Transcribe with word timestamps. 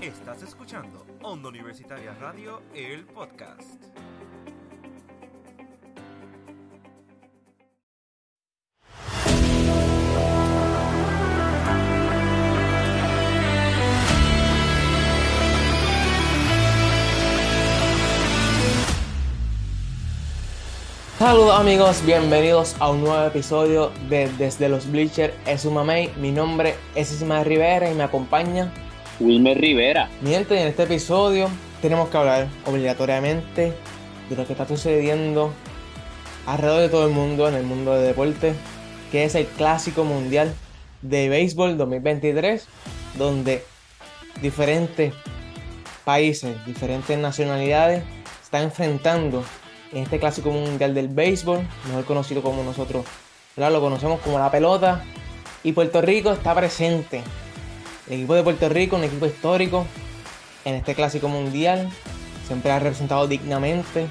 Estás 0.00 0.42
escuchando 0.42 1.06
Onda 1.22 1.48
Universitaria 1.48 2.12
Radio, 2.20 2.60
el 2.74 3.06
podcast. 3.06 3.62
Saludos 21.18 21.58
amigos, 21.58 22.04
bienvenidos 22.04 22.76
a 22.78 22.90
un 22.90 23.00
nuevo 23.00 23.24
episodio 23.24 23.90
de 24.10 24.28
Desde 24.36 24.68
los 24.68 24.90
Bleachers 24.90 25.32
es 25.46 25.64
mamey. 25.64 26.12
Mi 26.18 26.30
nombre 26.30 26.76
es 26.94 27.10
Ismael 27.10 27.46
Rivera 27.46 27.90
y 27.90 27.94
me 27.94 28.02
acompaña 28.02 28.70
Wilmer 29.18 29.58
Rivera. 29.58 30.10
Mi 30.20 30.30
gente, 30.30 30.60
en 30.60 30.68
este 30.68 30.82
episodio 30.82 31.48
tenemos 31.80 32.08
que 32.08 32.16
hablar 32.18 32.48
obligatoriamente 32.66 33.72
de 34.28 34.36
lo 34.36 34.46
que 34.46 34.52
está 34.52 34.66
sucediendo 34.66 35.52
alrededor 36.46 36.82
de 36.82 36.88
todo 36.88 37.06
el 37.06 37.12
mundo 37.12 37.48
en 37.48 37.54
el 37.54 37.64
mundo 37.64 37.94
de 37.94 38.06
deporte, 38.06 38.54
que 39.10 39.24
es 39.24 39.34
el 39.34 39.46
Clásico 39.46 40.04
Mundial 40.04 40.54
de 41.02 41.28
Béisbol 41.28 41.78
2023, 41.78 42.66
donde 43.16 43.64
diferentes 44.42 45.14
países, 46.04 46.64
diferentes 46.66 47.18
nacionalidades 47.18 48.04
están 48.42 48.64
enfrentando 48.64 49.44
en 49.92 50.02
este 50.02 50.18
Clásico 50.18 50.50
Mundial 50.50 50.94
del 50.94 51.08
Béisbol, 51.08 51.60
mejor 51.88 52.04
conocido 52.04 52.42
como 52.42 52.62
nosotros 52.62 53.04
lo 53.56 53.80
conocemos 53.80 54.20
como 54.20 54.38
la 54.38 54.50
pelota, 54.50 55.02
y 55.64 55.72
Puerto 55.72 56.02
Rico 56.02 56.32
está 56.32 56.54
presente 56.54 57.22
el 58.06 58.14
equipo 58.14 58.34
de 58.34 58.42
Puerto 58.42 58.68
Rico, 58.68 58.96
un 58.96 59.04
equipo 59.04 59.26
histórico 59.26 59.86
en 60.64 60.74
este 60.74 60.94
clásico 60.94 61.28
mundial, 61.28 61.88
siempre 62.46 62.70
ha 62.70 62.78
representado 62.78 63.26
dignamente 63.26 64.06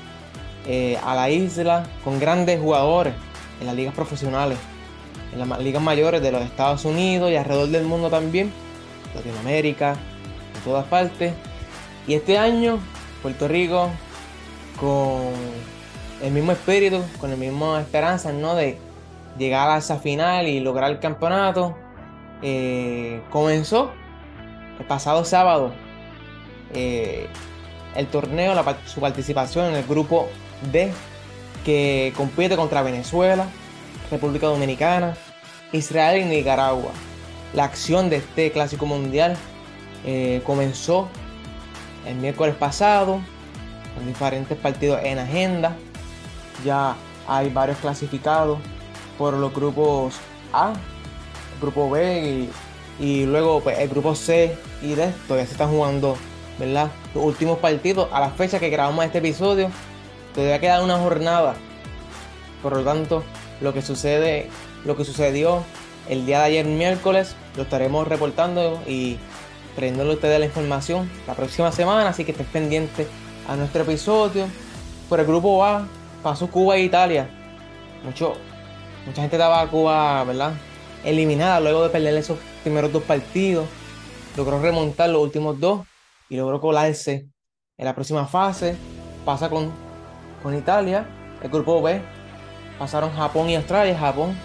eh, 0.68 0.98
a 1.04 1.16
la 1.16 1.30
isla 1.30 1.88
con 2.04 2.20
grandes 2.20 2.60
jugadores 2.60 3.14
en 3.62 3.68
las 3.68 3.76
ligas 3.76 3.94
profesionales, 3.94 4.58
en 5.32 5.48
las 5.48 5.60
ligas 5.60 5.82
mayores 5.82 6.22
de 6.22 6.32
los 6.32 6.42
Estados 6.42 6.84
Unidos 6.86 7.32
y 7.32 7.36
alrededor 7.36 7.70
del 7.70 7.84
mundo 7.84 8.10
también, 8.10 8.52
Latinoamérica, 9.14 9.92
en 9.92 10.62
todas 10.64 10.86
partes. 10.86 11.34
Y 12.08 12.16
este 12.16 12.38
año, 12.38 12.80
Puerto 13.22 13.48
Rico, 13.48 13.90
con 14.80 15.32
el 16.22 16.32
mismo 16.32 16.52
espíritu, 16.52 17.02
con 17.20 17.30
la 17.30 17.38
misma 17.38 17.80
esperanza, 17.80 18.34
¿no? 18.34 18.56
De 18.56 18.78
llegar 19.38 19.70
a 19.70 19.78
esa 19.78 20.00
final 20.00 20.48
y 20.48 20.60
lograr 20.60 20.92
el 20.92 21.00
campeonato 21.00 21.78
eh, 22.42 23.22
comenzó 23.30 23.92
el 24.80 24.86
pasado 24.86 25.24
sábado 25.26 25.72
eh, 26.74 27.28
el 27.96 28.08
torneo, 28.08 28.54
su 28.86 29.00
participación 29.00 29.68
en 29.68 29.76
el 29.76 29.86
grupo 29.86 30.28
D, 30.72 30.92
que 31.64 32.14
compite 32.16 32.56
contra 32.58 32.82
Venezuela, 32.82 33.48
República 34.12 34.48
Dominicana, 34.48 35.16
Israel 35.72 36.22
y 36.22 36.26
Nicaragua. 36.26 36.92
La 37.54 37.64
acción 37.64 38.10
de 38.10 38.18
este 38.18 38.52
clásico 38.52 38.86
mundial 38.86 39.38
eh, 40.06 40.42
comenzó 40.46 41.08
el 42.06 42.16
miércoles 42.16 42.56
pasado, 42.56 43.22
con 43.96 44.06
diferentes 44.06 44.58
partidos 44.58 45.00
en 45.04 45.20
agenda. 45.20 45.76
Ya 46.66 46.96
hay 47.28 47.50
varios 47.50 47.78
clasificados 47.78 48.60
por 49.18 49.34
los 49.34 49.54
grupos 49.54 50.16
A, 50.52 50.74
grupo 51.62 51.90
B 51.90 52.48
y, 53.00 53.26
luego 53.26 53.62
pues, 53.62 53.80
el 53.80 53.90
grupo 53.90 54.16
C 54.16 54.56
y 54.82 54.96
D 54.96 55.12
todavía 55.28 55.46
se 55.46 55.54
están 55.54 55.70
jugando, 55.70 56.18
¿verdad? 56.60 56.90
Los 57.14 57.24
últimos 57.24 57.60
partidos 57.60 58.08
a 58.12 58.20
la 58.20 58.30
fecha 58.30 58.60
que 58.60 58.70
grabamos 58.70 59.06
este 59.06 59.18
episodio. 59.20 59.70
Todavía 60.34 60.60
queda 60.60 60.84
una 60.84 60.98
jornada. 60.98 61.56
Por 62.62 62.78
lo 62.78 62.84
tanto, 62.84 63.24
lo 63.62 63.74
que 63.74 63.82
sucede, 63.82 64.50
lo 64.86 64.98
que 64.98 65.06
sucedió 65.06 65.64
el 66.10 66.26
día 66.26 66.40
de 66.40 66.46
ayer 66.46 66.66
miércoles, 66.66 67.36
lo 67.56 67.64
estaremos 67.64 68.08
reportando 68.08 68.82
y 68.88 69.18
trayéndole 69.76 70.12
a 70.12 70.14
ustedes 70.16 70.40
la 70.40 70.46
información 70.46 71.10
la 71.28 71.34
próxima 71.34 71.72
semana, 71.72 72.10
así 72.10 72.24
que 72.24 72.32
estén 72.32 72.48
pendientes 72.48 73.08
a 73.48 73.56
nuestro 73.56 73.84
episodio. 73.84 74.48
Por 75.10 75.20
el 75.20 75.26
grupo 75.26 75.64
A 75.64 75.88
pasó 76.24 76.48
Cuba 76.48 76.78
e 76.78 76.84
Italia. 76.84 77.30
Mucho, 78.04 78.34
mucha 79.06 79.22
gente 79.22 79.38
daba 79.38 79.62
a 79.62 79.68
Cuba, 79.68 80.24
¿verdad? 80.24 80.54
Eliminada 81.06 81.60
luego 81.60 81.84
de 81.84 81.90
perder 81.90 82.16
esos 82.16 82.38
primeros 82.64 82.92
dos 82.92 83.04
partidos. 83.04 83.68
Logró 84.36 84.62
remontar 84.62 85.10
los 85.10 85.22
últimos 85.22 85.60
dos 85.60 85.86
y 86.30 86.36
logró 86.36 86.60
colarse 86.60 87.28
en 87.78 87.86
la 87.86 87.94
próxima 87.96 88.26
fase. 88.28 88.76
Pasa 89.24 89.50
con, 89.50 89.72
con 90.44 90.56
Italia, 90.58 91.08
el 91.42 91.50
grupo 91.50 91.82
B. 91.82 92.02
Pasaron 92.78 93.12
Japón 93.14 93.50
y 93.50 93.56
Australia. 93.56 93.98
Japón, 93.98 94.36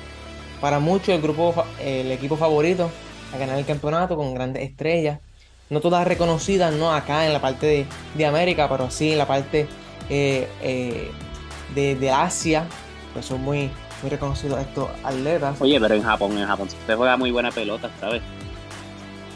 para 0.61 0.79
muchos, 0.79 1.09
el, 1.09 1.23
grupo, 1.23 1.65
el 1.81 2.13
equipo 2.13 2.37
favorito 2.37 2.91
a 3.35 3.39
ganar 3.39 3.59
el 3.59 3.67
campeonato 3.67 4.17
con 4.17 4.35
grandes 4.35 4.63
estrellas. 4.63 5.21
No 5.71 5.81
todas 5.81 6.07
reconocidas, 6.07 6.75
no 6.75 6.93
acá 6.93 7.27
en 7.27 7.33
la 7.33 7.41
parte 7.41 7.87
de, 8.17 8.27
América, 8.27 8.69
pero 8.69 8.91
sí 8.91 9.13
en 9.13 9.19
la 9.19 9.27
parte 9.27 9.69
eh, 10.09 10.49
eh, 10.63 11.11
de, 11.75 11.95
de 11.95 12.11
Asia, 12.11 12.67
pues 13.13 13.27
son 13.27 13.41
muy, 13.43 13.71
muy 14.03 14.11
reconocidos 14.11 14.61
estos 14.61 14.89
atletas. 15.05 15.61
Oye, 15.61 15.81
pero 15.81 15.95
en 15.95 16.03
Japón, 16.03 16.39
en 16.39 16.47
Japón 16.47 16.69
se 16.87 16.95
juega 16.95 17.17
muy 17.17 17.31
buena 17.31 17.51
pelota, 17.51 17.91
¿sabes? 18.01 18.23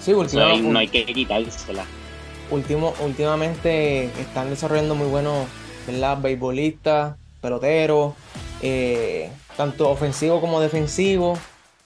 Sí, 0.01 0.13
últimamente. 0.13 0.69
no 0.69 0.79
hay 0.79 0.89
que 0.89 1.05
quitársela. 1.05 1.85
Último, 2.51 2.95
últimamente 3.01 4.05
están 4.21 4.51
desarrollando 4.51 4.95
muy 4.95 5.09
buenos, 5.09 5.47
¿verdad? 5.87 6.19
Beisbolistas, 6.21 7.17
peloteros, 7.41 8.15
eh, 8.61 9.31
tanto 9.57 9.89
ofensivo 9.91 10.41
como 10.41 10.61
defensivo. 10.61 11.39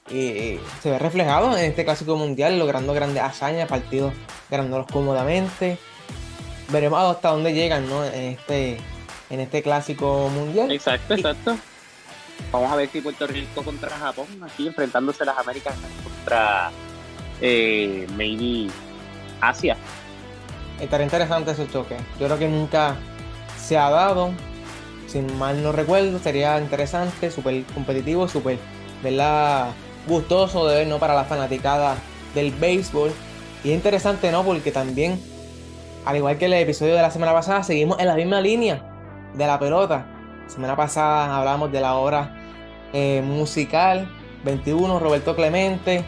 Se 0.09 0.59
ve 0.85 0.99
reflejado 0.99 1.57
en 1.57 1.65
este 1.65 1.85
clásico 1.85 2.17
mundial, 2.17 2.59
logrando 2.59 2.95
grandes 2.95 3.23
hazañas, 3.23 3.69
partidos 3.69 4.15
ganándolos 4.51 4.87
cómodamente. 4.87 5.79
Veremos 6.71 7.01
hasta 7.01 7.31
dónde 7.31 7.53
llegan, 7.53 7.89
¿no? 7.89 8.05
En 8.05 8.33
este, 8.33 8.79
en 9.31 9.41
este 9.41 9.63
clásico 9.63 10.29
mundial. 10.29 10.71
Exacto, 10.73 11.15
exacto. 11.15 11.57
Vamos 12.51 12.73
a 12.73 12.77
ver 12.77 12.89
si 12.89 13.01
Puerto 13.01 13.27
Rico 13.27 13.63
contra 13.63 13.91
Japón, 13.91 14.27
aquí 14.43 14.67
enfrentándose 14.67 15.25
las 15.25 15.37
Américas 15.39 15.75
contra 16.03 16.71
eh, 17.41 18.07
maybe 18.17 18.71
Asia. 19.41 19.77
Estaría 20.81 21.05
interesante 21.05 21.51
ese 21.51 21.69
choque. 21.69 21.97
Yo 22.19 22.27
creo 22.27 22.39
que 22.39 22.49
nunca 22.49 22.97
se 23.59 23.77
ha 23.77 23.91
dado. 23.91 24.31
Sin 25.07 25.39
mal 25.39 25.63
no 25.63 25.73
recuerdo, 25.73 26.19
sería 26.19 26.59
interesante, 26.59 27.31
súper 27.31 27.65
competitivo, 27.75 28.29
súper, 28.29 28.59
¿verdad? 29.03 29.71
Gustoso 30.07 30.67
de 30.67 30.77
ver, 30.77 30.87
¿no? 30.87 30.99
Para 30.99 31.15
la 31.15 31.25
fanaticada 31.25 31.97
del 32.35 32.51
béisbol. 32.53 33.11
Y 33.65 33.71
es 33.71 33.75
interesante, 33.75 34.31
¿no? 34.31 34.45
Porque 34.45 34.71
también, 34.71 35.21
al 36.05 36.17
igual 36.17 36.37
que 36.39 36.45
el 36.45 36.53
episodio 36.53 36.95
de 36.95 37.03
la 37.03 37.11
semana 37.11 37.33
pasada, 37.33 37.63
seguimos 37.63 37.99
en 37.99 38.07
la 38.07 38.15
misma 38.15 38.41
línea 38.41 38.83
de 39.35 39.47
la 39.47 39.59
pelota. 39.59 40.07
Semana 40.49 40.75
pasada 40.77 41.37
hablamos 41.37 41.71
de 41.71 41.81
la 41.81 41.95
obra 41.95 42.35
eh, 42.93 43.23
musical 43.25 44.09
21, 44.45 44.99
Roberto 44.99 45.37
Clemente, 45.37 46.05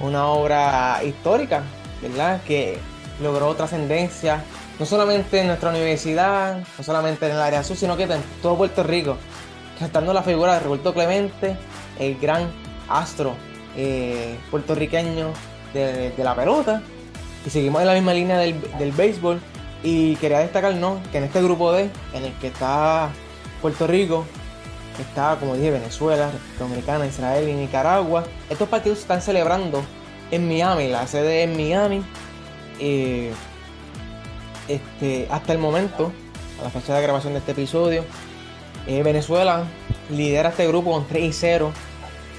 una 0.00 0.26
obra 0.26 1.00
histórica, 1.04 1.62
¿verdad? 2.02 2.42
Que 2.42 2.78
logró 3.22 3.54
trascendencia 3.54 4.42
no 4.78 4.86
solamente 4.86 5.40
en 5.40 5.46
nuestra 5.46 5.70
universidad, 5.70 6.58
no 6.76 6.84
solamente 6.84 7.26
en 7.26 7.32
el 7.32 7.40
área 7.40 7.62
sur, 7.62 7.76
sino 7.76 7.96
que 7.96 8.04
en 8.04 8.22
todo 8.42 8.56
Puerto 8.56 8.82
Rico, 8.82 9.16
tratando 9.78 10.12
la 10.12 10.22
figura 10.22 10.54
de 10.54 10.60
Roberto 10.60 10.92
Clemente, 10.92 11.56
el 11.98 12.18
gran 12.18 12.50
astro 12.88 13.36
eh, 13.76 14.36
puertorriqueño 14.50 15.28
de, 15.72 16.12
la 16.18 16.34
pelota. 16.34 16.82
Y 17.46 17.50
seguimos 17.50 17.82
en 17.82 17.86
la 17.86 17.94
misma 17.94 18.14
línea 18.14 18.38
del, 18.38 18.60
del 18.78 18.92
béisbol. 18.92 19.40
Y 19.82 20.16
quería 20.16 20.38
destacar 20.38 20.74
¿no? 20.74 20.98
que 21.12 21.18
en 21.18 21.24
este 21.24 21.42
grupo 21.42 21.72
D, 21.72 21.90
en 22.14 22.24
el 22.24 22.32
que 22.38 22.46
está 22.46 23.10
Puerto 23.64 23.86
Rico, 23.86 24.26
está, 25.00 25.38
como 25.40 25.54
dije, 25.54 25.70
Venezuela, 25.70 26.30
Dominicana, 26.58 27.06
Israel 27.06 27.48
y 27.48 27.54
Nicaragua. 27.54 28.24
Estos 28.50 28.68
partidos 28.68 28.98
se 28.98 29.04
están 29.04 29.22
celebrando 29.22 29.82
en 30.30 30.46
Miami, 30.46 30.88
la 30.88 31.06
sede 31.06 31.44
en 31.44 31.56
Miami. 31.56 32.04
Eh, 32.78 33.32
este, 34.68 35.28
hasta 35.30 35.54
el 35.54 35.60
momento, 35.60 36.12
a 36.60 36.64
la 36.64 36.68
fecha 36.68 36.94
de 36.94 37.00
grabación 37.00 37.32
de 37.32 37.38
este 37.38 37.52
episodio, 37.52 38.04
eh, 38.86 39.02
Venezuela 39.02 39.64
lidera 40.10 40.50
este 40.50 40.68
grupo 40.68 40.92
con 40.92 41.06
3 41.06 41.24
y 41.24 41.32
0, 41.32 41.72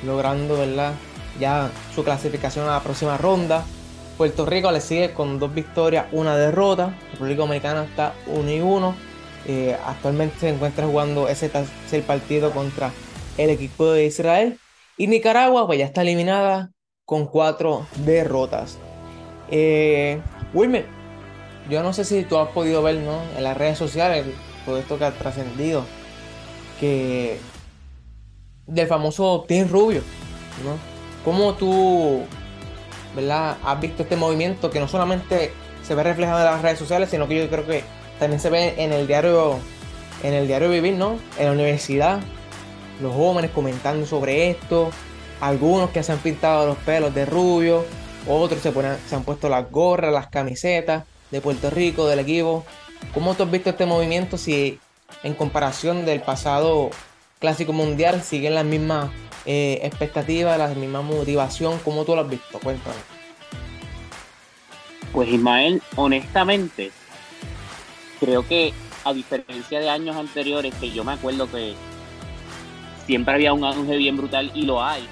logrando 0.06 0.60
¿verdad? 0.60 0.94
ya 1.40 1.72
su 1.96 2.04
clasificación 2.04 2.68
a 2.68 2.74
la 2.74 2.84
próxima 2.84 3.18
ronda. 3.18 3.66
Puerto 4.16 4.46
Rico 4.46 4.72
le 4.72 4.80
sigue 4.80 5.12
con 5.12 5.40
dos 5.40 5.52
victorias, 5.56 6.06
una 6.12 6.38
derrota. 6.38 6.96
República 7.14 7.42
Dominicana 7.42 7.84
está 7.84 8.14
1 8.28 8.52
y 8.52 8.62
1. 8.62 9.05
Eh, 9.48 9.78
actualmente 9.86 10.40
se 10.40 10.50
encuentra 10.50 10.88
jugando 10.88 11.28
ese 11.28 11.50
tercer 11.50 12.04
partido 12.04 12.52
contra 12.52 12.92
el 13.38 13.50
equipo 13.50 13.92
de 13.92 14.06
Israel. 14.06 14.60
Y 14.98 15.08
Nicaragua 15.08 15.68
pues 15.68 15.80
ya 15.80 15.86
está 15.86 16.02
eliminada 16.02 16.72
con 17.06 17.28
cuatro 17.28 17.86
derrotas. 17.98 18.78
Eh, 19.52 20.20
Wilmer, 20.54 20.86
yo 21.70 21.84
no 21.84 21.94
sé 21.94 22.06
si 22.06 22.24
tú 22.24 22.38
has 22.38 22.50
podido 22.50 22.82
ver, 22.82 22.96
¿no? 22.98 23.22
En 23.38 23.44
las 23.44 23.58
redes 23.58 23.78
sociales, 23.78 24.26
todo 24.66 24.78
esto 24.78 24.98
que 24.98 25.06
ha 25.06 25.12
trascendido, 25.12 25.86
que 26.80 27.40
del 28.66 28.88
famoso 28.88 29.46
Team 29.48 29.70
Rubio, 29.70 30.02
¿no? 30.64 30.78
¿Cómo 31.24 31.54
tú, 31.54 32.24
¿verdad? 33.16 33.58
Has 33.64 33.80
visto 33.80 34.04
este 34.04 34.16
movimiento 34.16 34.72
que 34.72 34.80
no 34.80 34.88
solamente 34.88 35.52
se 35.84 35.94
ve 35.94 36.04
reflejado 36.04 36.40
en 36.40 36.46
las 36.46 36.62
redes 36.62 36.80
sociales, 36.80 37.10
sino 37.10 37.28
que 37.28 37.38
yo 37.38 37.50
creo 37.50 37.66
que 37.66 37.84
también 38.20 38.40
se 38.40 38.50
ve 38.50 38.76
en 38.78 38.94
el 38.94 39.08
diario, 39.08 39.58
en 40.24 40.34
el 40.34 40.48
diario 40.48 40.70
vivir, 40.70 40.94
¿no? 40.94 41.20
En 41.38 41.46
la 41.46 41.52
universidad, 41.52 42.20
los 43.02 43.14
jóvenes 43.14 43.52
comentando 43.52 44.06
sobre 44.06 44.50
esto, 44.50 44.90
algunos 45.42 45.90
que 45.90 46.04
se 46.04 46.12
han 46.12 46.20
pintado 46.20 46.66
los 46.66 46.78
pelos 46.78 47.14
de 47.14 47.26
rubio, 47.26 47.86
otros 48.28 48.60
se, 48.62 49.16
han 49.16 49.24
puesto 49.24 49.50
las 49.50 49.70
gorras, 49.70 50.12
las 50.12 50.28
camisetas 50.28 51.04
de 51.32 51.42
Puerto 51.42 51.70
Rico, 51.70 52.08
del 52.08 52.20
equipo. 52.20 52.66
¿Cómo 53.14 53.36
tú 53.36 53.44
has 53.44 53.52
visto 53.52 53.70
este 53.70 53.86
movimiento 53.86 54.38
si 54.38 54.80
en 55.24 55.34
comparación 55.34 56.06
del 56.06 56.22
pasado 56.22 56.90
clásico 57.40 57.74
mundial 57.74 58.24
siguen 58.24 58.56
las 58.56 58.66
mismas 58.66 59.12
eh, 59.46 59.80
expectativas, 59.84 60.58
la 60.58 60.70
misma 60.70 61.02
motivación? 61.02 61.80
¿Cómo 61.84 62.04
tú 62.06 62.16
lo 62.16 62.22
has 62.22 62.30
visto? 62.30 62.60
Cuéntame. 62.60 62.96
Pues 65.12 65.30
Ismael, 65.30 65.82
honestamente, 65.96 66.92
creo 68.20 68.48
que 68.48 68.74
a 69.04 69.14
diferencia 69.14 69.80
de 69.80 69.90
años 69.90 70.16
anteriores, 70.16 70.74
que 70.76 70.92
yo 70.92 71.04
me 71.04 71.14
acuerdo 71.14 71.50
que 71.50 71.74
siempre 73.06 73.36
había 73.36 73.54
un 73.54 73.64
auge 73.64 73.98
bien 73.98 74.18
brutal 74.18 74.52
y 74.54 74.64
lo 74.64 74.84
hay, 74.84 75.08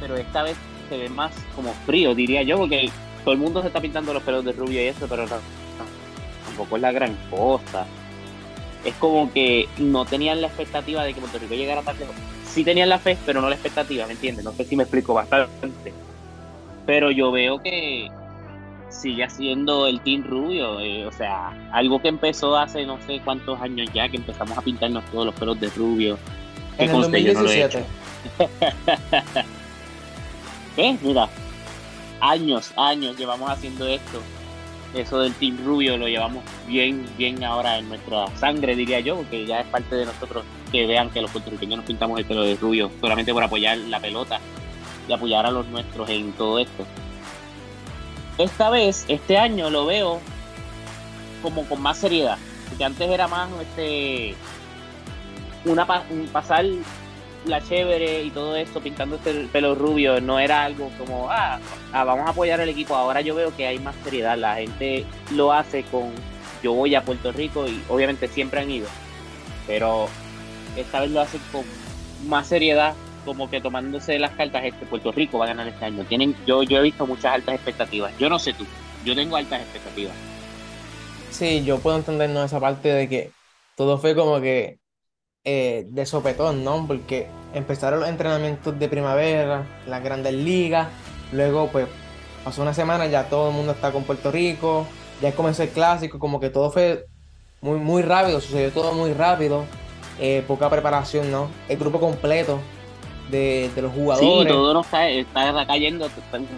pero 0.00 0.16
esta 0.16 0.42
vez 0.42 0.56
se 0.88 0.98
ve 0.98 1.08
más 1.08 1.32
como 1.56 1.72
frío, 1.86 2.14
diría 2.14 2.42
yo, 2.42 2.58
porque 2.58 2.90
todo 3.24 3.32
el 3.32 3.40
mundo 3.40 3.62
se 3.62 3.68
está 3.68 3.80
pintando 3.80 4.12
los 4.12 4.22
pelos 4.22 4.44
de 4.44 4.52
rubio 4.52 4.82
y 4.82 4.86
eso, 4.86 5.06
pero 5.08 5.26
tampoco 6.46 6.76
es 6.76 6.82
la 6.82 6.92
gran 6.92 7.16
cosa. 7.30 7.86
Es 8.84 8.94
como 8.94 9.32
que 9.32 9.68
no 9.78 10.04
tenían 10.04 10.40
la 10.40 10.46
expectativa 10.46 11.04
de 11.04 11.12
que 11.12 11.20
Puerto 11.20 11.38
Rico 11.38 11.54
llegara 11.54 11.82
tan 11.82 11.98
lejos. 11.98 12.14
Sí 12.46 12.64
tenían 12.64 12.88
la 12.88 12.98
fe, 12.98 13.16
pero 13.26 13.40
no 13.40 13.48
la 13.48 13.54
expectativa, 13.54 14.06
¿me 14.06 14.12
entiendes? 14.12 14.44
No 14.44 14.52
sé 14.52 14.64
si 14.64 14.74
me 14.74 14.84
explico 14.84 15.14
bastante. 15.14 15.92
Pero 16.86 17.10
yo 17.10 17.30
veo 17.30 17.62
que 17.62 18.10
sigue 18.90 19.28
siendo 19.30 19.86
el 19.86 20.00
Team 20.00 20.24
Rubio, 20.24 20.80
eh, 20.80 21.06
o 21.06 21.12
sea, 21.12 21.52
algo 21.72 22.00
que 22.02 22.08
empezó 22.08 22.56
hace 22.56 22.84
no 22.84 22.98
sé 23.06 23.20
cuántos 23.24 23.60
años 23.60 23.88
ya, 23.92 24.08
que 24.08 24.16
empezamos 24.16 24.56
a 24.56 24.62
pintarnos 24.62 25.04
todos 25.06 25.26
los 25.26 25.34
pelos 25.34 25.58
de 25.60 25.68
rubio. 25.70 26.18
En 26.78 26.90
el 26.90 27.02
2017. 27.02 27.84
¿Qué? 30.76 30.98
Mira, 31.02 31.28
años, 32.20 32.72
años 32.76 33.16
llevamos 33.16 33.50
haciendo 33.50 33.86
esto. 33.86 34.20
Eso 34.94 35.20
del 35.20 35.32
Team 35.34 35.58
Rubio 35.64 35.96
lo 35.96 36.08
llevamos 36.08 36.42
bien, 36.66 37.06
bien 37.16 37.44
ahora 37.44 37.78
en 37.78 37.88
nuestra 37.88 38.26
sangre, 38.36 38.74
diría 38.74 38.98
yo, 38.98 39.16
porque 39.16 39.46
ya 39.46 39.60
es 39.60 39.66
parte 39.68 39.94
de 39.94 40.06
nosotros 40.06 40.44
que 40.72 40.86
vean 40.86 41.10
que 41.10 41.20
los 41.20 41.30
puertorriqueños 41.30 41.78
nos 41.78 41.86
pintamos 41.86 42.18
el 42.18 42.24
pelo 42.24 42.42
de 42.42 42.56
rubio 42.56 42.90
solamente 43.00 43.32
por 43.32 43.42
apoyar 43.42 43.78
la 43.78 44.00
pelota 44.00 44.40
y 45.08 45.12
apoyar 45.12 45.46
a 45.46 45.50
los 45.50 45.66
nuestros 45.68 46.08
en 46.10 46.32
todo 46.32 46.58
esto. 46.58 46.84
Esta 48.40 48.70
vez, 48.70 49.04
este 49.08 49.36
año 49.36 49.68
lo 49.68 49.84
veo 49.84 50.18
como 51.42 51.66
con 51.66 51.82
más 51.82 51.98
seriedad, 51.98 52.38
porque 52.68 52.84
antes 52.84 53.10
era 53.10 53.28
más 53.28 53.50
este 53.60 54.34
una 55.66 55.86
un 56.08 56.26
pasar 56.28 56.64
la 57.44 57.60
chévere 57.60 58.22
y 58.22 58.30
todo 58.30 58.56
esto, 58.56 58.80
pintando 58.80 59.18
el 59.26 59.48
pelo 59.48 59.74
rubio, 59.74 60.22
no 60.22 60.38
era 60.38 60.64
algo 60.64 60.90
como, 60.98 61.30
ah, 61.30 61.58
ah, 61.92 62.04
vamos 62.04 62.26
a 62.26 62.30
apoyar 62.30 62.62
al 62.62 62.68
equipo. 62.70 62.94
Ahora 62.94 63.20
yo 63.20 63.34
veo 63.34 63.54
que 63.54 63.66
hay 63.66 63.78
más 63.78 63.94
seriedad. 64.04 64.38
La 64.38 64.56
gente 64.56 65.04
lo 65.34 65.52
hace 65.52 65.82
con, 65.84 66.10
yo 66.62 66.72
voy 66.72 66.94
a 66.94 67.04
Puerto 67.04 67.32
Rico 67.32 67.66
y 67.68 67.82
obviamente 67.90 68.26
siempre 68.26 68.60
han 68.60 68.70
ido, 68.70 68.88
pero 69.66 70.08
esta 70.78 71.00
vez 71.00 71.10
lo 71.10 71.20
hacen 71.20 71.42
con 71.52 71.64
más 72.26 72.46
seriedad, 72.46 72.94
como 73.24 73.50
que 73.50 73.60
tomándose 73.60 74.18
las 74.18 74.32
cartas, 74.32 74.64
este 74.64 74.86
Puerto 74.86 75.12
Rico 75.12 75.38
va 75.38 75.44
a 75.46 75.48
ganar 75.48 75.68
este 75.68 75.84
año. 75.84 76.04
Tienen, 76.04 76.34
yo, 76.46 76.62
yo 76.62 76.78
he 76.78 76.82
visto 76.82 77.06
muchas 77.06 77.34
altas 77.34 77.54
expectativas. 77.54 78.16
Yo 78.18 78.28
no 78.28 78.38
sé 78.38 78.52
tú, 78.52 78.66
yo 79.04 79.14
tengo 79.14 79.36
altas 79.36 79.60
expectativas. 79.60 80.14
Sí, 81.30 81.64
yo 81.64 81.78
puedo 81.78 81.96
entender 81.96 82.30
esa 82.30 82.60
parte 82.60 82.92
de 82.92 83.08
que 83.08 83.30
todo 83.76 83.98
fue 83.98 84.14
como 84.14 84.40
que 84.40 84.78
eh, 85.44 85.86
de 85.88 86.04
sopetón, 86.04 86.64
¿no? 86.64 86.86
Porque 86.86 87.28
empezaron 87.54 88.00
los 88.00 88.08
entrenamientos 88.08 88.78
de 88.78 88.88
primavera, 88.88 89.64
las 89.86 90.02
grandes 90.02 90.34
ligas, 90.34 90.88
luego 91.32 91.68
pues 91.68 91.86
pasó 92.44 92.62
una 92.62 92.74
semana, 92.74 93.06
ya 93.06 93.28
todo 93.28 93.48
el 93.48 93.54
mundo 93.54 93.72
está 93.72 93.92
con 93.92 94.04
Puerto 94.04 94.30
Rico, 94.30 94.86
ya 95.22 95.32
comenzó 95.32 95.62
el 95.62 95.70
clásico, 95.70 96.18
como 96.18 96.40
que 96.40 96.50
todo 96.50 96.70
fue 96.70 97.06
muy, 97.60 97.78
muy 97.78 98.02
rápido, 98.02 98.40
sucedió 98.40 98.70
todo 98.70 98.92
muy 98.92 99.12
rápido, 99.12 99.64
eh, 100.18 100.44
poca 100.46 100.68
preparación, 100.68 101.30
¿no? 101.30 101.48
El 101.68 101.78
grupo 101.78 102.00
completo 102.00 102.60
de, 103.30 103.70
los 103.76 103.92
jugadores. 103.92 104.42
Sí, 104.42 104.48
todo 104.48 104.74
nos 104.74 104.86
cae, 104.86 105.20
está 105.20 105.66
cayendo 105.66 106.08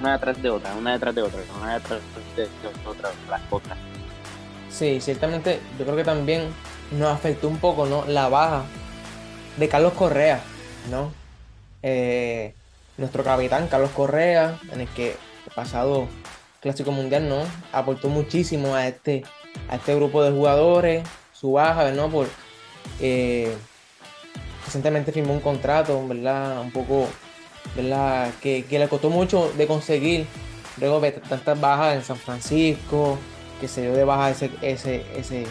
una 0.00 0.12
detrás 0.12 0.42
de 0.42 0.50
otra, 0.50 0.74
una 0.74 0.92
detrás 0.92 1.14
de 1.14 1.22
otra, 1.22 1.40
una 1.60 1.74
detrás 1.74 2.00
de 2.36 2.48
otra, 2.86 3.10
las 3.28 3.42
cosas. 3.42 3.76
Sí, 4.70 5.00
ciertamente 5.00 5.60
yo 5.78 5.84
creo 5.84 5.96
que 5.96 6.04
también 6.04 6.48
nos 6.92 7.10
afectó 7.10 7.48
un 7.48 7.58
poco, 7.58 7.86
¿no? 7.86 8.04
La 8.06 8.28
baja 8.28 8.64
de 9.56 9.68
Carlos 9.68 9.92
Correa, 9.92 10.40
¿no? 10.90 11.12
Eh, 11.82 12.54
nuestro 12.96 13.22
capitán, 13.24 13.68
Carlos 13.68 13.90
Correa, 13.90 14.58
en 14.72 14.80
el 14.82 14.88
que 14.88 15.10
el 15.10 15.52
pasado 15.54 16.08
Clásico 16.60 16.92
Mundial, 16.92 17.28
¿no? 17.28 17.42
Aportó 17.72 18.08
muchísimo 18.08 18.74
a 18.74 18.86
este, 18.86 19.24
a 19.68 19.76
este 19.76 19.94
grupo 19.94 20.22
de 20.22 20.30
jugadores, 20.30 21.06
su 21.32 21.52
baja, 21.52 21.90
¿no? 21.90 22.08
Por, 22.08 22.28
eh, 23.00 23.54
recientemente 24.64 25.12
firmó 25.12 25.32
un 25.32 25.40
contrato, 25.40 26.06
¿verdad? 26.06 26.60
Un 26.60 26.70
poco, 26.70 27.08
¿verdad? 27.76 28.30
Que, 28.40 28.64
le 28.68 28.88
costó 28.88 29.10
mucho 29.10 29.52
de 29.56 29.66
conseguir, 29.66 30.26
luego 30.78 31.00
de 31.00 31.12
tantas 31.12 31.60
bajas 31.60 31.96
en 31.96 32.02
San 32.04 32.16
Francisco, 32.16 33.18
que 33.60 33.68
se 33.68 33.82
dio 33.82 33.92
de 33.94 34.04
baja 34.04 34.30
ese, 34.30 34.50
ese, 34.62 35.04
ese 35.16 35.46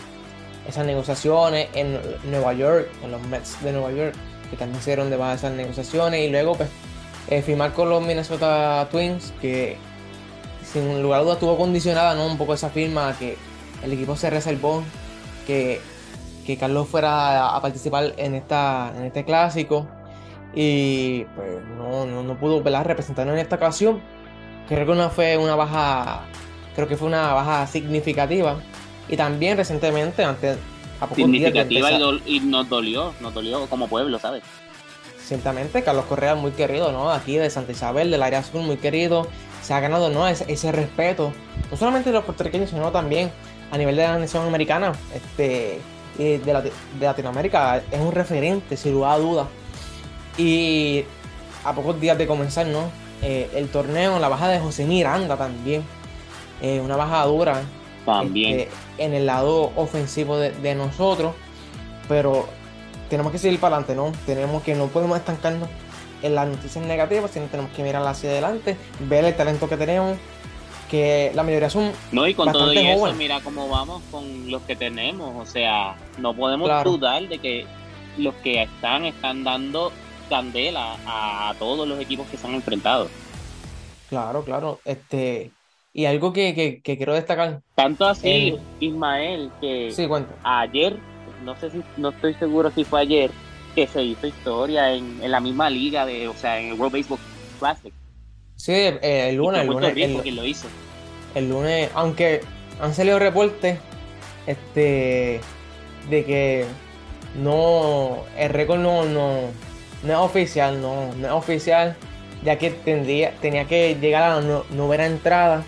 esas 0.68 0.86
negociaciones 0.86 1.69
en 1.74 2.00
Nueva 2.24 2.54
York, 2.54 2.90
en 3.04 3.12
los 3.12 3.22
Mets 3.24 3.62
de 3.63 3.72
Nueva 3.72 3.92
York, 3.92 4.16
que 4.50 4.58
también 4.58 4.81
se 4.81 4.92
dieron 4.92 5.10
de 5.10 5.18
baja 5.18 5.34
esas 5.34 5.54
negociaciones, 5.54 6.28
y 6.28 6.30
luego 6.30 6.56
pues 6.56 6.69
eh, 7.30 7.42
firmar 7.42 7.74
con 7.74 7.89
los 7.89 8.01
Minnesota 8.03 8.88
Twins, 8.91 9.34
que 9.41 9.77
sin 10.72 11.01
lugar 11.01 11.22
a 11.22 11.24
dudas 11.24 11.36
estuvo 11.36 11.58
condicionada 11.58 12.15
¿no? 12.15 12.27
un 12.27 12.38
poco 12.38 12.53
esa 12.53 12.70
firma 12.70 13.15
que 13.18 13.38
el 13.84 13.94
equipo 13.94 14.15
se 14.15 14.30
reservó 14.30 14.84
que, 15.48 15.82
que 16.45 16.57
Carlos 16.57 16.88
fuera 16.88 17.55
a, 17.55 17.62
participar 17.62 18.13
en, 18.17 18.36
esta, 18.36 18.93
en 18.95 19.05
este 19.05 19.24
clásico 19.25 19.88
y 20.53 21.24
pues 21.36 21.63
no, 21.77 22.05
no, 22.05 22.39
pudo 22.39 22.62
representarnos 22.62 23.33
en 23.33 23.39
esta 23.39 23.55
ocasión. 23.55 24.01
Creo 24.67 24.86
que 24.86 24.95
no 24.95 25.10
fue 25.10 25.38
una 25.38 25.55
baja, 25.55 26.25
creo 26.75 26.88
que 26.88 26.98
fue 26.98 27.07
una 27.07 27.33
baja 27.33 27.67
significativa 27.67 28.57
y 29.10 29.17
también 29.17 29.57
recientemente, 29.57 30.24
antes 30.24 30.57
a 31.00 31.05
pocos 31.05 31.17
Significativa 31.17 31.91
y, 32.25 32.39
nos 32.41 32.69
dolió, 32.69 33.13
nos 33.19 33.33
dolió 33.33 33.65
como 33.67 33.88
pueblo, 33.88 34.19
¿sabes? 34.19 34.43
Ciertamente, 35.25 35.83
Carlos 35.83 36.05
Correa 36.05 36.36
muy 36.36 36.51
querido, 36.51 36.91
¿no? 36.91 37.12
Aquí 37.12 37.38
de 37.38 37.50
Santa 37.50 37.71
Isabel, 37.71 38.12
del 38.12 38.21
área 38.21 38.39
azul, 38.39 38.62
muy 38.62 38.77
querido. 38.77 39.27
Se 39.62 39.74
ha 39.74 39.79
ganado, 39.79 40.10
¿no? 40.10 40.27
Ese, 40.27 40.51
ese 40.51 40.71
respeto, 40.71 41.31
no 41.69 41.77
solamente 41.77 42.10
de 42.10 42.15
los 42.15 42.25
puertorriqueños, 42.25 42.69
sino 42.71 42.91
también 42.91 43.31
a 43.71 43.77
nivel 43.77 43.95
de 43.95 44.03
la 44.03 44.17
nación 44.17 44.45
americana, 44.45 44.91
este, 45.15 45.79
de, 46.24 46.72
de, 47.00 47.06
Latinoamérica. 47.06 47.82
Es 47.92 48.00
un 48.00 48.12
referente, 48.12 48.78
sin 48.78 48.94
lugar 48.94 49.13
a 49.13 49.18
duda. 49.18 49.48
Y 50.38 51.04
a 51.63 51.74
pocos 51.74 52.00
días 52.00 52.18
de 52.18 52.28
comenzar, 52.28 52.68
¿no? 52.68 52.90
Eh, 53.22 53.50
el 53.54 53.70
torneo, 53.70 54.20
la 54.20 54.30
baja 54.30 54.48
de 54.48 54.60
José 54.60 54.86
Miranda 54.86 55.38
también. 55.38 55.84
Eh, 56.62 56.80
una 56.80 56.96
baja 56.96 57.24
dura 57.25 57.62
también. 58.06 58.62
Este, 58.62 58.72
en 58.98 59.13
el 59.13 59.25
lado 59.25 59.72
ofensivo 59.75 60.38
de, 60.38 60.75
nosotros, 60.75 61.34
pero 62.08 62.48
tenemos 63.10 63.32
que 63.32 63.38
seguir 63.38 63.60
para 63.60 63.78
adelante, 63.78 63.96
¿no? 63.96 64.12
Tenemos 64.25 64.63
que 64.63 64.75
no 64.75 64.88
podemos 64.88 65.18
estancarnos 65.18 65.70
en 66.22 66.36
las 66.36 66.48
noticias 66.48 66.86
negativas, 66.86 67.32
sino 67.32 67.48
tenemos 67.48 67.72
que 67.72 67.84
mirar 67.84 68.06
hacia 68.06 68.30
adelante, 68.30 68.78
ver 69.00 69.25
el 69.25 69.36
talento 69.36 69.68
que 69.68 69.78
tenemos, 69.78 70.18
que 70.91 71.31
la 71.33 71.41
mayoría 71.41 71.69
son 71.69 71.93
No, 72.12 72.27
y 72.27 72.33
con 72.33 72.51
todo 72.51 72.69
eso, 72.71 73.13
mira 73.13 73.39
cómo 73.39 73.69
vamos 73.69 74.03
con 74.12 74.51
los 74.51 74.62
que 74.63 74.75
tenemos, 74.75 75.33
o 75.38 75.50
sea, 75.50 75.95
no 76.17 76.36
podemos 76.36 76.69
dudar 76.83 77.27
de 77.29 77.39
que 77.39 77.65
los 78.17 78.36
que 78.36 78.62
están 78.62 79.05
están 79.05 79.45
dando 79.45 79.93
candela 80.29 80.98
a 81.07 81.55
todos 81.57 81.88
los 81.88 82.00
equipos 82.00 82.27
que 82.27 82.36
se 82.38 82.45
han 82.45 82.55
enfrentado. 82.55 83.07
Claro, 84.10 84.43
claro, 84.43 84.79
este 84.83 85.51
y 85.93 86.05
algo 86.05 86.33
que, 86.33 86.81
quiero 86.83 87.13
destacar. 87.13 87.62
Tanto 87.75 88.05
así, 88.05 88.57
Ismael, 88.81 89.50
que 89.62 89.93
ayer, 90.43 90.98
no 91.43 91.55
sé 91.55 91.71
si, 91.71 91.81
no 91.95 92.10
estoy 92.10 92.33
seguro 92.33 92.69
si 92.71 92.83
fue 92.83 93.01
ayer, 93.01 93.31
que 93.75 93.88
se 93.88 94.03
hizo 94.03 94.27
historia 94.27 94.93
en, 94.93 95.19
la 95.31 95.39
misma 95.39 95.69
liga, 95.69 96.05
de, 96.05 96.27
o 96.27 96.33
sea, 96.33 96.60
en 96.60 96.67
el 96.67 96.74
World 96.74 96.93
Baseball 96.93 97.19
Classic. 97.60 97.93
Sí, 98.62 98.74
eh, 98.74 99.30
el 99.30 99.38
lunes. 99.38 99.62
El 99.62 99.68
lunes 99.70 100.34
lo 100.36 100.46
hizo. 100.46 100.68
El 101.34 101.50
lunes, 101.50 101.89
aunque 101.96 102.41
han 102.80 102.94
salido 102.94 103.18
reportes 103.18 103.80
este, 104.46 105.41
de 106.12 106.25
que 106.25 106.65
no, 107.41 108.18
el 108.38 108.50
récord 108.50 108.80
no, 108.80 109.06
no, 109.06 109.39
no 110.03 110.13
es 110.13 110.20
oficial, 110.20 110.80
no, 110.80 111.12
no 111.15 111.25
es 111.25 111.34
oficial, 111.34 111.96
ya 112.44 112.60
que 112.60 112.70
tendría, 112.70 113.32
tenía 113.41 113.65
que 113.65 113.96
llegar 114.00 114.22
a 114.22 114.41
la 114.41 114.63
novena 114.70 115.08
entrada 115.08 115.63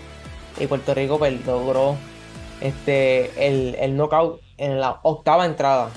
y 0.60 0.68
Puerto 0.68 0.94
Rico 0.94 1.18
pues, 1.18 1.44
logró 1.44 1.96
este, 2.60 3.32
el, 3.44 3.74
el 3.80 3.96
knockout 3.96 4.40
en 4.56 4.78
la 4.78 5.00
octava 5.02 5.46
entrada. 5.46 5.90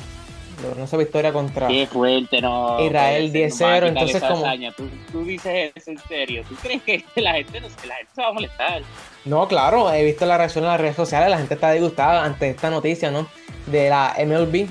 Logró 0.62 0.84
esa 0.84 0.98
victoria 0.98 1.32
contra 1.32 1.68
Qué 1.68 1.86
fuerte, 1.86 2.42
no, 2.42 2.84
Israel 2.84 3.32
10-0. 3.32 3.88
Entonces, 3.90 4.24
como. 4.24 4.44
¿Tú, 4.76 4.90
¿Tú, 5.12 5.24
dices 5.24 5.72
eso 5.76 5.92
en 5.92 6.00
serio. 6.08 6.44
¿Tú 6.50 6.56
crees 6.56 6.82
que 6.84 7.04
la 7.22 7.34
gente, 7.34 7.62
no, 7.62 7.68
la 7.86 7.96
gente 7.96 8.12
se 8.16 8.22
va 8.22 8.30
a 8.30 8.34
molestar? 8.34 8.82
No, 9.26 9.48
claro, 9.48 9.92
he 9.94 10.04
visto 10.04 10.26
la 10.26 10.38
reacción 10.38 10.64
en 10.64 10.72
las 10.72 10.82
redes 10.82 10.96
sociales. 10.96 11.30
La 11.30 11.38
gente 11.38 11.54
está 11.54 11.72
disgustada 11.72 12.24
ante 12.26 12.50
esta 12.50 12.70
noticia, 12.70 13.12
¿no? 13.12 13.28
De 13.68 13.90
la 13.90 14.16
MLB. 14.18 14.68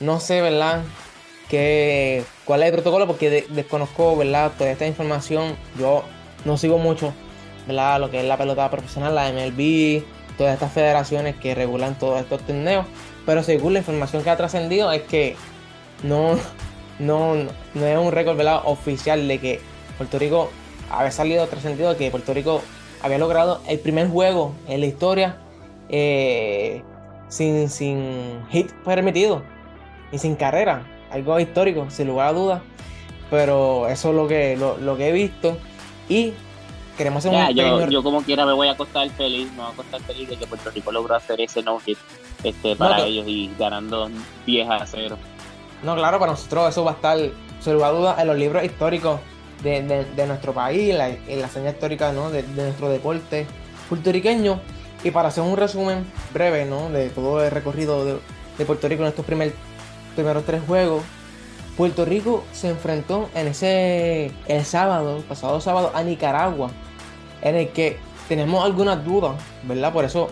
No 0.00 0.18
sé, 0.18 0.40
¿verdad? 0.40 0.82
Que, 1.48 2.24
¿Cuál 2.44 2.62
es 2.62 2.68
el 2.68 2.74
protocolo? 2.74 3.06
Porque 3.06 3.46
desconozco, 3.48 4.16
¿verdad? 4.16 4.52
Toda 4.58 4.70
esta 4.70 4.86
información. 4.86 5.56
Yo 5.78 6.02
no 6.44 6.56
sigo 6.56 6.78
mucho, 6.78 7.12
¿verdad? 7.66 8.00
Lo 8.00 8.10
que 8.10 8.20
es 8.20 8.24
la 8.24 8.36
pelota 8.36 8.68
profesional, 8.70 9.14
la 9.14 9.32
MLB, 9.32 10.02
todas 10.36 10.54
estas 10.54 10.72
federaciones 10.72 11.36
que 11.36 11.54
regulan 11.54 11.98
todos 11.98 12.20
estos 12.20 12.42
torneos. 12.42 12.86
Pero 13.28 13.42
según 13.42 13.74
la 13.74 13.80
información 13.80 14.22
que 14.24 14.30
ha 14.30 14.38
trascendido 14.38 14.90
es 14.90 15.02
que 15.02 15.36
no, 16.02 16.38
no, 16.98 17.34
no 17.74 17.86
es 17.86 17.98
un 17.98 18.10
récord 18.10 18.40
oficial 18.64 19.28
de 19.28 19.38
que 19.38 19.60
Puerto 19.98 20.18
Rico 20.18 20.48
había 20.90 21.10
salido 21.10 21.46
trascendido 21.46 21.94
que 21.98 22.10
Puerto 22.10 22.32
Rico 22.32 22.62
había 23.02 23.18
logrado 23.18 23.60
el 23.68 23.80
primer 23.80 24.08
juego 24.08 24.54
en 24.66 24.80
la 24.80 24.86
historia 24.86 25.36
eh, 25.90 26.82
sin, 27.28 27.68
sin 27.68 28.46
hit 28.48 28.72
permitido 28.82 29.42
y 30.10 30.16
sin 30.16 30.34
carrera. 30.34 30.86
Algo 31.10 31.38
histórico, 31.38 31.90
sin 31.90 32.06
lugar 32.06 32.28
a 32.28 32.32
dudas. 32.32 32.62
Pero 33.28 33.88
eso 33.88 34.08
es 34.08 34.14
lo 34.14 34.26
que, 34.26 34.56
lo, 34.56 34.96
que 34.96 35.10
he 35.10 35.12
visto. 35.12 35.58
Y 36.08 36.32
queremos 36.98 37.24
hacer 37.24 37.32
un 37.32 37.54
yo, 37.54 37.88
yo, 37.88 38.02
como 38.02 38.22
quiera 38.22 38.44
me 38.44 38.52
voy 38.52 38.68
a 38.68 38.72
acostar 38.72 39.08
feliz, 39.10 39.50
me 39.52 39.58
voy 39.58 39.66
a 39.66 39.70
acostar 39.70 40.02
feliz 40.02 40.28
de 40.28 40.36
que 40.36 40.46
Puerto 40.46 40.70
Rico 40.70 40.92
logró 40.92 41.14
hacer 41.14 41.40
ese 41.40 41.62
no 41.62 41.78
hit 41.78 41.96
este, 42.44 42.76
para 42.76 43.04
ellos 43.06 43.24
y 43.26 43.50
ganando 43.58 44.10
10 44.44 44.68
a 44.68 44.86
0. 44.86 45.16
No, 45.82 45.94
claro, 45.94 46.18
para 46.18 46.32
nosotros 46.32 46.68
eso 46.68 46.84
va 46.84 46.90
a 46.90 46.94
estar, 46.94 47.18
sin 47.60 47.72
lugar 47.72 47.90
a 47.90 47.92
dudas, 47.96 48.18
en 48.18 48.26
los 48.26 48.36
libros 48.36 48.64
históricos 48.64 49.20
de, 49.62 50.26
nuestro 50.26 50.52
país, 50.52 50.94
en 51.28 51.40
la 51.40 51.48
señal 51.48 51.74
histórica 51.74 52.12
¿no? 52.12 52.30
de, 52.30 52.42
nuestro 52.42 52.88
deporte 52.88 53.46
puertorriqueño. 53.88 54.60
Y 55.04 55.12
para 55.12 55.28
hacer 55.28 55.44
un 55.44 55.56
resumen 55.56 56.04
breve 56.34 56.64
¿no? 56.64 56.90
de 56.90 57.10
todo 57.10 57.42
el 57.44 57.50
recorrido 57.50 58.04
de, 58.04 58.64
Puerto 58.66 58.88
Rico 58.88 59.02
en 59.02 59.08
estos 59.08 59.24
primer, 59.24 59.54
primeros 60.16 60.44
tres 60.44 60.60
juegos, 60.66 61.04
Puerto 61.76 62.04
Rico 62.04 62.42
se 62.52 62.70
enfrentó 62.70 63.30
en 63.36 63.46
ese 63.46 64.32
el 64.48 64.64
sábado, 64.64 65.22
pasado 65.28 65.60
sábado, 65.60 65.92
a 65.94 66.02
Nicaragua, 66.02 66.72
en 67.42 67.56
el 67.56 67.68
que 67.70 67.98
tenemos 68.28 68.64
algunas 68.64 69.04
dudas, 69.04 69.40
¿verdad? 69.64 69.92
Por 69.92 70.04
eso 70.04 70.28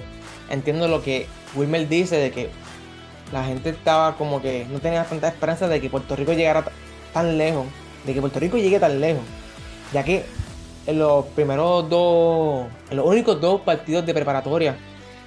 entiendo 0.51 0.89
lo 0.89 1.03
que 1.03 1.27
Wilmer 1.55 1.89
dice 1.89 2.17
de 2.17 2.31
que 2.31 2.51
la 3.33 3.45
gente 3.45 3.71
estaba 3.71 4.17
como 4.17 4.41
que 4.41 4.67
no 4.71 4.79
tenía 4.79 5.05
tanta 5.05 5.29
esperanza 5.29 5.69
de 5.69 5.81
que 5.81 5.91
Puerto 5.91 6.15
Rico 6.15 6.33
llegara 6.33 6.65
tan 7.13 7.39
lejos, 7.39 7.67
de 8.05 8.15
que 8.15 8.21
Puerto 8.21 8.39
Rico 8.39 8.57
llegue 8.57 8.79
tan 8.79 9.01
lejos, 9.01 9.23
ya 9.93 10.05
que 10.05 10.25
en 10.87 10.99
los 10.99 11.25
primeros 11.27 11.89
dos, 11.89 12.67
en 12.91 12.97
los 12.97 13.07
únicos 13.07 13.41
dos 13.41 13.61
partidos 13.63 14.07
de 14.07 14.15
preparatoria 14.15 14.77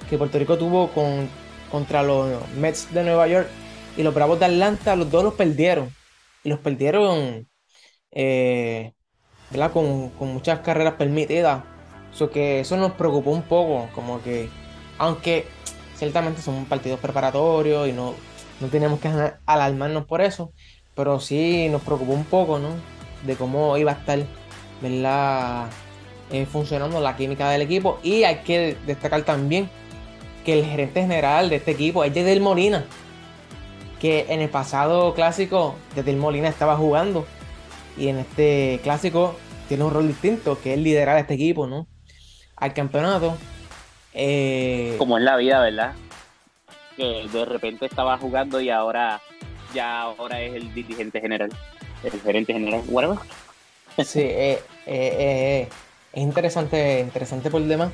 que 0.08 0.18
Puerto 0.18 0.38
Rico 0.38 0.56
tuvo 0.58 0.88
con, 0.88 1.28
contra 1.70 2.02
los 2.02 2.48
Mets 2.56 2.92
de 2.92 3.04
Nueva 3.04 3.28
York 3.28 3.48
y 3.96 4.02
los 4.02 4.14
Bravos 4.14 4.38
de 4.40 4.46
Atlanta, 4.46 4.96
los 4.96 5.10
dos 5.10 5.22
los 5.22 5.34
perdieron. 5.34 5.94
Y 6.42 6.48
los 6.48 6.58
perdieron 6.58 7.46
eh, 8.10 8.92
Con, 9.72 10.10
con, 10.10 10.32
muchas 10.32 10.60
carreras 10.60 10.94
permitidas. 10.94 11.62
Eso 12.12 12.30
que 12.30 12.60
eso 12.60 12.76
nos 12.76 12.92
preocupó 12.92 13.30
un 13.30 13.42
poco, 13.42 13.88
como 13.94 14.22
que, 14.22 14.48
aunque 14.98 15.46
Ciertamente 16.00 16.40
son 16.40 16.64
partidos 16.64 16.98
preparatorios 16.98 17.86
y 17.86 17.92
no, 17.92 18.14
no 18.58 18.68
tenemos 18.68 19.00
que 19.00 19.10
alarmarnos 19.44 20.06
por 20.06 20.22
eso, 20.22 20.50
pero 20.94 21.20
sí 21.20 21.68
nos 21.70 21.82
preocupó 21.82 22.12
un 22.14 22.24
poco, 22.24 22.58
¿no? 22.58 22.68
De 23.26 23.36
cómo 23.36 23.76
iba 23.76 23.92
a 23.92 23.96
estar, 23.96 24.18
¿verdad? 24.80 25.66
Eh, 26.32 26.46
funcionando 26.46 27.02
la 27.02 27.16
química 27.16 27.50
del 27.50 27.60
equipo. 27.60 27.98
Y 28.02 28.22
hay 28.22 28.36
que 28.36 28.78
destacar 28.86 29.24
también 29.24 29.68
que 30.42 30.58
el 30.58 30.64
gerente 30.64 31.02
general 31.02 31.50
de 31.50 31.56
este 31.56 31.72
equipo 31.72 32.02
es 32.02 32.14
Jedel 32.14 32.40
Molina, 32.40 32.86
que 34.00 34.24
en 34.30 34.40
el 34.40 34.48
pasado 34.48 35.12
clásico 35.12 35.74
Jedel 35.94 36.16
Molina 36.16 36.48
estaba 36.48 36.78
jugando 36.78 37.26
y 37.96 38.08
en 38.08 38.18
este 38.18 38.80
clásico 38.82 39.36
tiene 39.68 39.84
un 39.84 39.92
rol 39.92 40.08
distinto, 40.08 40.60
que 40.60 40.74
es 40.74 40.80
liderar 40.80 41.16
a 41.16 41.20
este 41.20 41.34
equipo, 41.34 41.66
¿no? 41.66 41.86
Al 42.56 42.74
campeonato 42.74 43.36
eh, 44.12 44.96
Como 44.98 45.16
en 45.18 45.24
la 45.24 45.36
vida, 45.36 45.60
¿verdad? 45.60 45.94
Que 46.96 47.28
de 47.32 47.44
repente 47.44 47.86
estaba 47.86 48.18
jugando 48.18 48.60
y 48.60 48.70
ahora 48.70 49.20
ya 49.74 50.02
ahora 50.02 50.40
es 50.40 50.54
el 50.54 50.74
dirigente 50.74 51.20
general, 51.20 51.50
el 52.02 52.20
gerente 52.20 52.52
general, 52.52 52.82
whatever. 52.88 53.18
Sí, 54.04 54.20
eh, 54.20 54.60
eh, 54.86 55.68
es 56.12 56.22
interesante, 56.22 57.00
interesante 57.00 57.50
por 57.50 57.62
el 57.62 57.68
demás. 57.68 57.92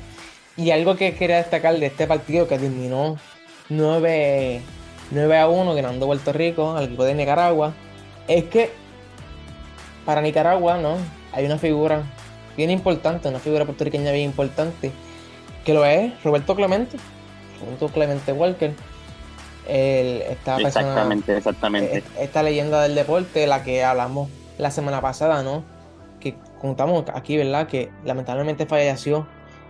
Y 0.55 0.71
algo 0.71 0.95
que 0.95 1.13
quería 1.13 1.37
destacar 1.37 1.77
de 1.77 1.85
este 1.85 2.07
partido 2.07 2.47
que 2.47 2.57
terminó 2.57 3.17
9, 3.69 4.61
9 5.11 5.37
a 5.37 5.47
1 5.47 5.75
ganando 5.75 6.07
Puerto 6.07 6.33
Rico 6.33 6.75
al 6.75 6.85
equipo 6.85 7.03
de 7.03 7.13
Nicaragua, 7.13 7.73
es 8.27 8.45
que 8.45 8.71
para 10.07 10.21
Nicaragua, 10.21 10.77
¿no? 10.77 10.95
Hay 11.33 11.45
una 11.45 11.57
figura 11.57 12.01
bien 12.55 12.71
importante, 12.71 13.27
una 13.27 13.39
figura 13.39 13.65
puertorriqueña 13.65 14.13
bien 14.13 14.23
importante, 14.23 14.89
que 15.65 15.73
lo 15.73 15.83
es 15.83 16.23
Roberto 16.23 16.55
Clemente, 16.55 16.95
Roberto 17.59 17.89
Clemente 17.89 18.31
Walker. 18.31 18.71
esta 19.67 20.61
exactamente, 20.61 21.35
exactamente. 21.35 22.03
Esta 22.17 22.41
leyenda 22.41 22.83
del 22.83 22.95
deporte, 22.95 23.47
la 23.47 23.65
que 23.65 23.83
hablamos 23.83 24.29
la 24.57 24.71
semana 24.71 25.01
pasada, 25.01 25.43
¿no? 25.43 25.65
Que 26.21 26.35
contamos 26.61 27.03
aquí, 27.13 27.35
¿verdad? 27.35 27.67
Que 27.67 27.91
lamentablemente 28.05 28.65
falleció 28.65 29.27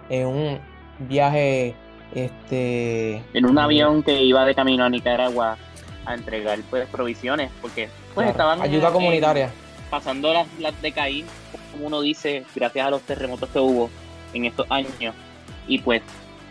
en 0.07 0.27
un 0.27 0.59
viaje, 0.99 1.73
este... 2.13 3.23
En 3.33 3.47
un 3.47 3.57
avión 3.57 4.03
que 4.03 4.21
iba 4.21 4.45
de 4.45 4.53
camino 4.53 4.85
a 4.85 4.89
Nicaragua 4.91 5.57
a 6.05 6.13
entregar 6.13 6.59
pues 6.69 6.87
provisiones, 6.89 7.49
porque 7.59 7.89
pues 8.13 8.29
estaban... 8.29 8.61
Ayuda 8.61 8.91
comunitaria. 8.91 9.49
Pasando 9.89 10.33
las, 10.33 10.47
las 10.59 10.79
de 10.81 10.91
Caín, 10.91 11.25
como 11.71 11.87
uno 11.87 12.01
dice, 12.01 12.45
gracias 12.55 12.87
a 12.87 12.91
los 12.91 13.01
terremotos 13.01 13.49
que 13.49 13.59
hubo 13.59 13.89
en 14.33 14.45
estos 14.45 14.69
años 14.69 15.15
y 15.67 15.79
pues 15.79 16.01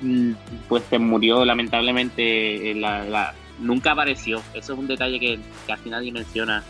mm, 0.00 0.32
pues 0.68 0.82
se 0.88 0.98
murió 0.98 1.44
lamentablemente 1.44 2.74
la, 2.74 3.34
nunca 3.58 3.92
apareció. 3.92 4.42
Eso 4.54 4.72
es 4.72 4.78
un 4.78 4.86
detalle 4.86 5.18
que 5.18 5.38
casi 5.66 5.88
nadie 5.90 6.12
menciona. 6.12 6.62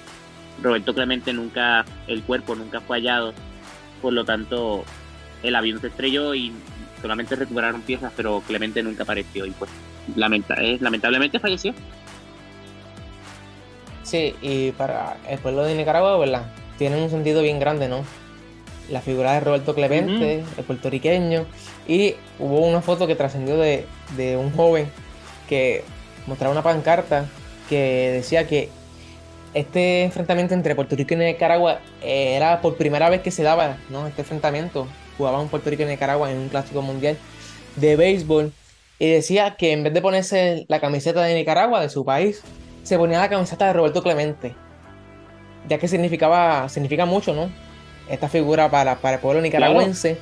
Roberto 0.62 0.94
Clemente 0.94 1.32
nunca 1.32 1.84
el 2.06 2.22
cuerpo 2.22 2.54
nunca 2.54 2.80
fue 2.80 2.96
hallado 2.96 3.34
por 4.00 4.12
lo 4.12 4.24
tanto 4.24 4.84
el 5.42 5.54
avión 5.54 5.80
se 5.80 5.88
estrelló 5.88 6.34
y 6.34 6.52
solamente 7.02 7.36
recuperaron 7.36 7.82
piezas 7.82 8.10
pero 8.16 8.42
Clemente 8.46 8.82
nunca 8.82 9.02
apareció 9.02 9.44
y 9.44 9.50
pues 9.50 9.70
eh, 10.16 10.78
lamentablemente 10.80 11.38
falleció 11.38 11.74
sí 14.06 14.34
y 14.40 14.70
para 14.72 15.16
el 15.28 15.38
pueblo 15.38 15.64
de 15.64 15.74
Nicaragua 15.74 16.16
verdad 16.16 16.46
tiene 16.78 17.02
un 17.02 17.10
sentido 17.10 17.42
bien 17.42 17.58
grande 17.58 17.88
no 17.88 18.04
la 18.90 19.00
figura 19.00 19.32
de 19.34 19.40
Roberto 19.40 19.74
Clemente, 19.74 20.44
el 20.56 20.64
puertorriqueño, 20.64 21.46
y 21.88 22.14
hubo 22.38 22.60
una 22.60 22.82
foto 22.82 23.06
que 23.06 23.14
trascendió 23.14 23.56
de, 23.56 23.86
un 24.36 24.52
joven 24.52 24.88
que 25.48 25.82
mostraba 26.26 26.52
una 26.52 26.62
pancarta 26.62 27.26
que 27.68 28.10
decía 28.12 28.46
que 28.46 28.68
este 29.54 30.04
enfrentamiento 30.04 30.54
entre 30.54 30.74
Puerto 30.74 30.96
Rico 30.96 31.14
y 31.14 31.16
Nicaragua 31.16 31.80
era 32.02 32.60
por 32.60 32.76
primera 32.76 33.08
vez 33.08 33.22
que 33.22 33.30
se 33.30 33.42
daba, 33.42 33.78
¿no? 33.90 34.06
Este 34.06 34.22
enfrentamiento, 34.22 34.86
jugaban 35.16 35.48
Puerto 35.48 35.70
Rico 35.70 35.82
y 35.82 35.86
Nicaragua 35.86 36.30
en 36.30 36.38
un 36.38 36.48
clásico 36.48 36.82
mundial 36.82 37.16
de 37.76 37.96
béisbol, 37.96 38.52
y 38.98 39.10
decía 39.10 39.56
que 39.56 39.72
en 39.72 39.82
vez 39.82 39.92
de 39.92 40.00
ponerse 40.00 40.64
la 40.68 40.80
camiseta 40.80 41.22
de 41.22 41.34
Nicaragua, 41.34 41.80
de 41.80 41.88
su 41.88 42.04
país, 42.04 42.42
se 42.86 42.96
ponía 42.96 43.18
la 43.18 43.28
camiseta 43.28 43.66
de 43.66 43.72
Roberto 43.72 44.02
Clemente, 44.02 44.54
ya 45.68 45.78
que 45.78 45.88
significaba, 45.88 46.68
significa 46.68 47.04
mucho, 47.04 47.34
¿no? 47.34 47.50
esta 48.08 48.28
figura 48.28 48.70
para, 48.70 48.96
para 48.96 49.16
el 49.16 49.20
pueblo 49.20 49.40
nicaragüense. 49.40 50.18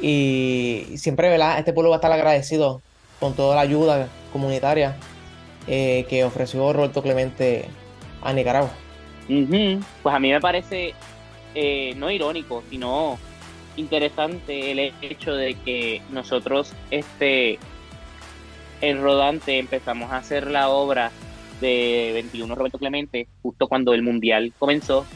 Y 0.00 0.84
siempre, 0.96 1.28
¿verdad? 1.28 1.58
Este 1.58 1.72
pueblo 1.72 1.90
va 1.90 1.96
a 1.96 1.98
estar 1.98 2.12
agradecido 2.12 2.82
con 3.20 3.34
toda 3.34 3.54
la 3.54 3.62
ayuda 3.62 4.08
comunitaria 4.32 4.96
eh, 5.66 6.04
que 6.08 6.24
ofreció 6.24 6.72
Roberto 6.72 7.02
Clemente 7.02 7.66
a 8.22 8.32
Nicaragua. 8.32 8.72
Pues 9.26 10.14
a 10.14 10.18
mí 10.18 10.30
me 10.30 10.40
parece 10.40 10.94
eh, 11.54 11.94
no 11.96 12.10
irónico, 12.10 12.62
sino 12.68 13.18
interesante 13.76 14.72
el 14.72 14.92
hecho 15.00 15.34
de 15.34 15.54
que 15.54 16.02
nosotros 16.10 16.72
este 16.90 17.58
el 18.80 19.00
rodante 19.00 19.58
empezamos 19.58 20.12
a 20.12 20.18
hacer 20.18 20.50
la 20.50 20.68
obra 20.68 21.10
de 21.60 22.10
21 22.14 22.54
Roberto 22.54 22.78
Clemente 22.78 23.28
justo 23.42 23.68
cuando 23.68 23.94
el 23.94 24.02
mundial 24.02 24.52
comenzó, 24.58 25.06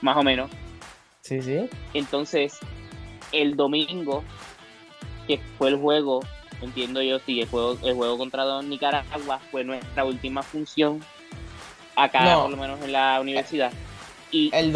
más 0.00 0.16
o 0.16 0.22
menos. 0.22 0.50
Sí, 1.22 1.40
sí. 1.42 1.68
Entonces, 1.94 2.58
el 3.32 3.56
domingo, 3.56 4.22
que 5.26 5.40
fue 5.58 5.70
el 5.70 5.76
juego, 5.76 6.20
entiendo 6.60 7.02
yo, 7.02 7.18
sí, 7.20 7.40
el 7.40 7.48
juego, 7.48 7.78
el 7.82 7.94
juego 7.94 8.18
contra 8.18 8.62
Nicaragua 8.62 9.40
fue 9.50 9.64
nuestra 9.64 10.04
última 10.04 10.42
función 10.42 11.00
acá, 11.96 12.40
por 12.42 12.50
lo 12.50 12.56
menos 12.56 12.80
en 12.82 12.92
la 12.92 13.20
universidad. 13.20 13.72
Y 14.30 14.50
el 14.52 14.72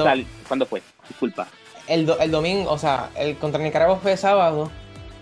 ¿cuándo 0.47 0.67
fue? 0.67 0.83
Disculpa. 1.09 1.49
El, 1.87 2.09
el 2.21 2.31
domingo, 2.31 2.71
o 2.71 2.79
sea, 2.79 3.11
el 3.17 3.37
contra 3.37 3.63
Nicaragua 3.63 3.97
fue 3.97 4.17
sábado 4.17 4.71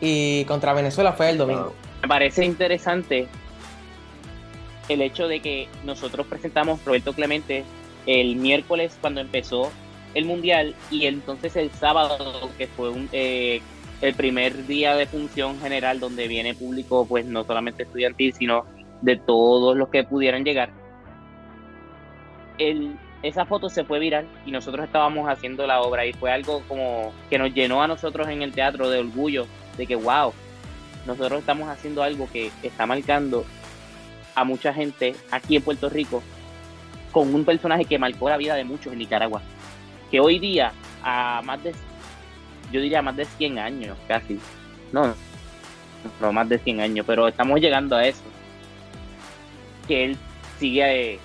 y 0.01 0.45
contra 0.45 0.73
Venezuela 0.73 1.13
fue 1.13 1.31
el 1.31 1.39
domingo. 1.39 1.75
Me 2.03 2.09
parece 2.09 2.45
interesante 2.45 3.29
el 4.89 5.03
hecho 5.03 5.29
de 5.29 5.41
que 5.41 5.69
nosotros 5.85 6.27
presentamos 6.27 6.85
Roberto 6.85 7.13
Clemente 7.13 7.65
el 8.07 8.37
miércoles 8.37 8.97
cuando 9.01 9.21
empezó 9.21 9.73
el 10.15 10.25
mundial 10.25 10.75
y 10.91 11.07
entonces 11.07 11.57
el 11.57 11.71
sábado 11.73 12.51
que 12.57 12.67
fue 12.69 12.91
un, 12.91 13.09
eh, 13.13 13.61
el 14.01 14.15
primer 14.15 14.67
día 14.67 14.95
de 14.95 15.07
función 15.07 15.61
general 15.61 16.01
donde 16.01 16.29
viene 16.29 16.55
público 16.55 17.07
pues 17.07 17.27
no 17.27 17.45
solamente 17.45 17.83
estudiantil 17.83 18.33
sino 18.33 18.65
de 19.03 19.17
todos 19.17 19.77
los 19.77 19.89
que 19.89 20.05
pudieran 20.05 20.45
llegar 20.45 20.71
el, 22.59 22.97
esa 23.23 23.45
foto 23.45 23.69
se 23.69 23.85
fue 23.85 23.99
viral 23.99 24.27
y 24.47 24.53
nosotros 24.53 24.87
estábamos 24.87 25.29
haciendo 25.29 25.67
la 25.67 25.83
obra 25.83 26.07
y 26.07 26.13
fue 26.13 26.31
algo 26.31 26.63
como 26.69 27.13
que 27.29 27.39
nos 27.39 27.53
llenó 27.53 27.83
a 27.83 27.89
nosotros 27.89 28.29
en 28.29 28.43
el 28.43 28.53
teatro 28.53 28.89
de 28.89 29.01
orgullo 29.01 29.47
de 29.77 29.87
que 29.87 29.97
wow 29.97 30.33
nosotros 31.07 31.41
estamos 31.41 31.69
haciendo 31.69 32.03
algo 32.03 32.29
que 32.33 32.51
está 32.63 32.87
marcando 32.87 33.45
a 34.37 34.45
mucha 34.45 34.73
gente 34.73 35.17
aquí 35.33 35.57
en 35.57 35.63
Puerto 35.63 35.89
Rico 35.89 36.23
con 37.11 37.35
un 37.35 37.45
personaje 37.45 37.87
que 37.87 37.99
marcó 37.99 38.29
la 38.29 38.37
vida 38.37 38.55
de 38.55 38.63
muchos 38.63 38.93
en 38.93 38.99
Nicaragua. 38.99 39.41
Que 40.11 40.21
hoy 40.21 40.39
día, 40.39 40.73
a 41.03 41.41
más 41.43 41.65
de, 41.65 41.73
yo 42.71 42.81
diría 42.81 43.01
más 43.01 43.17
de 43.17 43.25
100 43.25 43.59
años 43.59 43.97
casi, 44.07 44.39
no, 44.93 45.15
no 46.21 46.33
más 46.33 46.49
de 46.49 46.59
100 46.59 46.81
años, 46.81 47.07
pero 47.07 47.27
estamos 47.27 47.59
llegando 47.59 47.97
a 47.97 48.07
eso. 48.07 48.23
Que 49.89 50.05
él 50.05 50.19
sigue, 50.61 51.19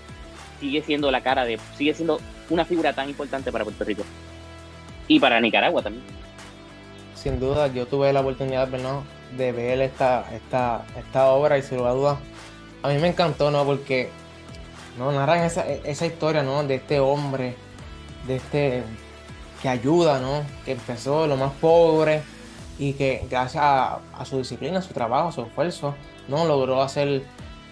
sigue 0.61 0.81
siendo 0.81 1.11
la 1.11 1.21
cara 1.21 1.43
de, 1.43 1.59
sigue 1.77 1.93
siendo 1.93 2.21
una 2.49 2.63
figura 2.63 2.93
tan 2.93 3.09
importante 3.09 3.51
para 3.51 3.65
Puerto 3.65 3.83
Rico. 3.83 4.03
Y 5.09 5.19
para 5.19 5.41
Nicaragua 5.41 5.83
también. 5.83 6.05
Sin 7.15 7.39
duda, 7.41 7.67
yo 7.67 7.85
tuve 7.85 8.13
la 8.13 8.21
oportunidad 8.21 8.69
de 8.69 9.51
ver 9.51 9.81
esta, 9.81 10.25
esta, 10.33 10.85
esta 10.97 11.27
obra 11.27 11.57
y 11.57 11.61
sin 11.61 11.79
duda 11.79 11.89
a 11.89 12.17
mí 12.87 12.97
me 12.97 13.07
encantó, 13.07 13.51
¿no? 13.51 13.65
Porque 13.65 14.09
no 14.97 15.11
narran 15.11 15.43
esa, 15.43 15.67
esa 15.67 16.05
historia, 16.05 16.43
¿no? 16.43 16.63
De 16.63 16.75
este 16.75 16.99
hombre, 16.99 17.55
de 18.27 18.35
este 18.35 18.83
que 19.61 19.69
ayuda, 19.69 20.19
¿no? 20.19 20.43
Que 20.65 20.71
empezó 20.71 21.27
lo 21.27 21.37
más 21.37 21.51
pobre 21.53 22.23
y 22.79 22.93
que 22.93 23.25
gracias 23.29 23.63
a, 23.63 24.25
su 24.25 24.39
disciplina, 24.39 24.79
a 24.79 24.81
su 24.81 24.93
trabajo, 24.93 25.29
a 25.29 25.31
su 25.31 25.41
esfuerzo, 25.41 25.95
¿no? 26.27 26.45
Logró 26.45 26.81
hacer 26.81 27.23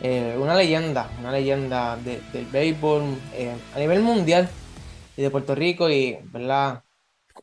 eh, 0.01 0.37
una 0.39 0.55
leyenda, 0.55 1.09
una 1.19 1.31
leyenda 1.31 1.97
del 1.97 2.45
béisbol 2.51 3.03
eh, 3.33 3.55
a 3.75 3.79
nivel 3.79 4.01
mundial 4.01 4.49
y 5.17 5.21
de 5.23 5.29
Puerto 5.31 5.55
Rico 5.55 5.89
y, 5.89 6.19
¿verdad? 6.25 6.83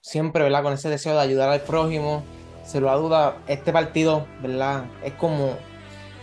Siempre, 0.00 0.44
¿verdad? 0.44 0.62
Con 0.62 0.72
ese 0.72 0.88
deseo 0.88 1.14
de 1.14 1.20
ayudar 1.20 1.48
al 1.48 1.62
prójimo, 1.62 2.22
se 2.64 2.80
lo 2.80 2.96
duda, 3.00 3.38
este 3.48 3.72
partido, 3.72 4.26
¿verdad? 4.40 4.84
Es 5.02 5.14
como 5.14 5.56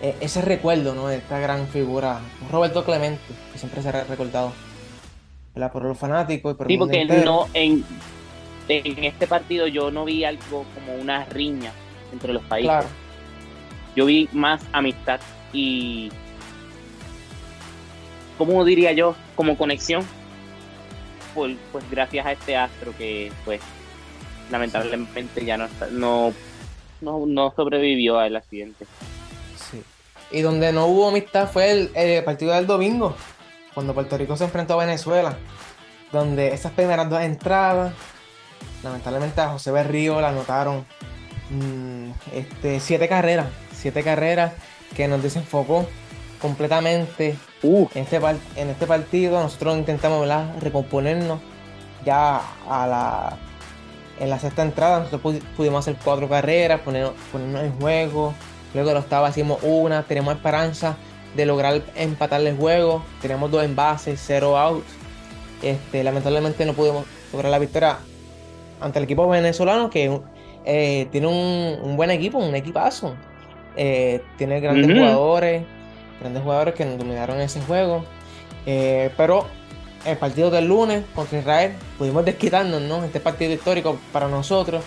e, 0.03 0.17
ese 0.19 0.41
recuerdo 0.41 0.93
¿no? 0.93 1.07
de 1.07 1.15
esta 1.15 1.39
gran 1.39 1.65
figura, 1.67 2.19
Roberto 2.51 2.83
Clemente, 2.83 3.21
que 3.53 3.57
siempre 3.57 3.81
será 3.81 4.03
recordado 4.03 4.51
por 5.71 5.83
los 5.83 5.97
fanáticos 5.97 6.53
y 6.53 6.55
por 6.57 6.67
sí, 6.67 6.77
porque 6.77 7.05
no, 7.05 7.47
en, 7.53 7.85
en 8.67 9.03
este 9.05 9.27
partido 9.27 9.67
yo 9.67 9.91
no 9.91 10.03
vi 10.03 10.25
algo 10.25 10.65
como 10.75 10.95
una 10.95 11.23
riña 11.25 11.71
entre 12.11 12.33
los 12.33 12.43
países. 12.43 12.85
Yo 13.95 14.05
vi 14.05 14.27
más 14.33 14.61
amistad 14.73 15.21
y, 15.53 16.11
¿cómo 18.37 18.65
diría 18.65 18.91
yo? 18.91 19.15
Como 19.35 19.57
conexión. 19.57 20.03
Pues, 21.33 21.55
pues 21.71 21.89
gracias 21.89 22.25
a 22.25 22.33
este 22.33 22.57
astro 22.57 22.93
que 22.97 23.31
pues 23.45 23.61
lamentablemente 24.51 25.45
ya 25.45 25.57
no, 25.57 25.67
no, 25.91 26.33
no, 26.99 27.25
no 27.25 27.53
sobrevivió 27.55 28.19
al 28.19 28.35
accidente. 28.35 28.85
Y 30.31 30.41
donde 30.41 30.71
no 30.71 30.87
hubo 30.87 31.09
amistad 31.09 31.49
fue 31.51 31.89
el, 31.93 32.23
partido 32.23 32.53
del 32.53 32.65
domingo, 32.65 33.15
cuando 33.73 33.93
Puerto 33.93 34.17
Rico 34.17 34.35
se 34.35 34.45
enfrentó 34.45 34.73
a 34.73 34.85
Venezuela, 34.85 35.37
donde 36.11 36.53
esas 36.53 36.71
primeras 36.71 37.09
dos 37.09 37.21
entradas, 37.21 37.93
lamentablemente 38.83 39.41
a 39.41 39.49
José 39.49 39.71
Berrío 39.71 40.21
la 40.21 40.29
anotaron 40.29 40.85
mm, 41.49 42.11
este, 42.33 42.79
siete 42.79 43.07
carreras, 43.07 43.47
siete 43.73 44.03
carreras 44.03 44.53
que 44.95 45.07
nos 45.07 45.21
desenfocó 45.21 45.87
completamente 46.41 47.37
uh. 47.63 47.87
en, 47.93 48.03
este, 48.03 48.17
en 48.55 48.69
este 48.69 48.85
partido. 48.85 49.41
Nosotros 49.41 49.77
intentamos 49.77 50.27
recomponernos 50.59 51.39
ya 52.05 52.41
a 52.69 52.87
la, 52.87 53.37
en 54.19 54.29
la 54.29 54.39
sexta 54.39 54.61
entrada. 54.61 54.99
Nosotros 54.99 55.41
pudimos 55.55 55.79
hacer 55.79 55.95
cuatro 56.03 56.27
carreras, 56.27 56.81
ponernos 56.81 57.13
en 57.33 57.71
juego 57.79 58.33
Luego 58.73 58.89
de 58.89 58.95
la 58.95 59.01
octava 59.01 59.29
hicimos 59.29 59.59
una, 59.61 60.03
tenemos 60.03 60.33
esperanza 60.35 60.97
de 61.35 61.45
lograr 61.45 61.81
empatarle 61.95 62.51
el 62.51 62.57
juego. 62.57 63.03
Tenemos 63.21 63.51
dos 63.51 63.63
envases, 63.63 64.21
cero 64.25 64.57
outs. 64.57 64.87
Este, 65.61 66.03
lamentablemente 66.03 66.65
no 66.65 66.73
pudimos 66.73 67.05
lograr 67.31 67.51
la 67.51 67.59
victoria 67.59 67.97
ante 68.81 68.99
el 68.99 69.05
equipo 69.05 69.27
venezolano 69.29 69.89
que 69.89 70.19
eh, 70.65 71.07
tiene 71.11 71.27
un, 71.27 71.95
buen 71.95 72.11
equipo, 72.11 72.37
un 72.39 72.55
equipazo. 72.55 73.15
Eh, 73.75 74.21
tiene 74.37 74.59
grandes 74.59 74.91
jugadores, 74.91 75.63
grandes 76.19 76.43
jugadores 76.43 76.73
que 76.73 76.85
nos 76.85 76.97
dominaron 76.97 77.39
ese 77.39 77.61
juego. 77.61 78.03
Eh, 78.65 79.11
pero 79.15 79.45
el 80.05 80.17
partido 80.17 80.49
del 80.51 80.67
lunes 80.67 81.03
contra 81.15 81.39
Israel 81.39 81.73
pudimos 81.97 82.25
desquitarnos, 82.25 82.81
¿no? 82.81 83.03
Este 83.03 83.19
partido 83.19 83.53
histórico 83.53 83.97
para 84.11 84.27
nosotros, 84.27 84.83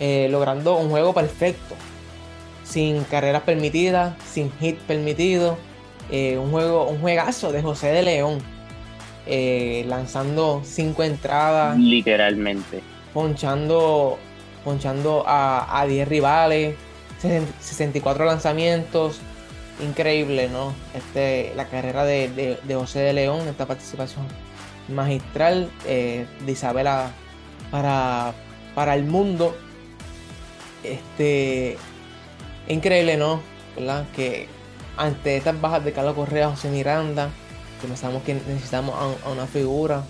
logrando 0.00 0.76
un 0.78 0.90
juego 0.90 1.12
perfecto 1.12 1.76
sin 2.64 3.04
carreras 3.04 3.42
permitidas, 3.42 4.14
sin 4.24 4.50
hit 4.58 4.78
permitido. 4.78 5.58
Eh, 6.10 6.38
un 6.38 6.50
juego, 6.50 6.86
un 6.88 7.00
juegazo 7.00 7.52
de 7.52 7.62
José 7.62 7.88
de 7.88 8.02
León. 8.02 8.38
Eh, 9.26 9.84
lanzando 9.86 10.62
cinco 10.64 11.02
entradas. 11.02 11.78
Literalmente. 11.78 12.82
Ponchando, 13.14 14.18
ponchando 14.64 15.24
a, 15.26 15.84
10 15.86 16.08
rivales. 16.08 16.76
64 17.20 18.24
lanzamientos. 18.24 19.20
Increíble, 19.80 20.48
¿no? 20.48 20.72
Este, 20.94 21.52
la 21.56 21.66
carrera 21.66 22.04
de, 22.04 22.58
José 22.68 23.00
de 23.00 23.12
León, 23.12 23.48
esta 23.48 23.66
participación 23.66 24.26
magistral 24.88 25.70
eh, 25.86 26.26
de 26.44 26.52
Isabela 26.52 27.10
para, 27.70 28.34
para 28.74 28.94
el 28.94 29.04
mundo. 29.04 29.56
Este, 30.84 31.78
Increíble, 32.68 33.16
¿no? 33.16 33.40
¿Verdad? 33.76 34.06
Que 34.14 34.48
ante 34.96 35.36
estas 35.36 35.60
bajas 35.60 35.84
de 35.84 35.92
Carlos 35.92 36.14
Correa, 36.14 36.50
José 36.50 36.70
Miranda, 36.70 37.30
que 37.80 37.88
pensamos 37.88 38.22
que 38.22 38.34
necesitamos 38.34 38.94
a, 39.24 39.30
una 39.30 39.46
figura, 39.46 40.04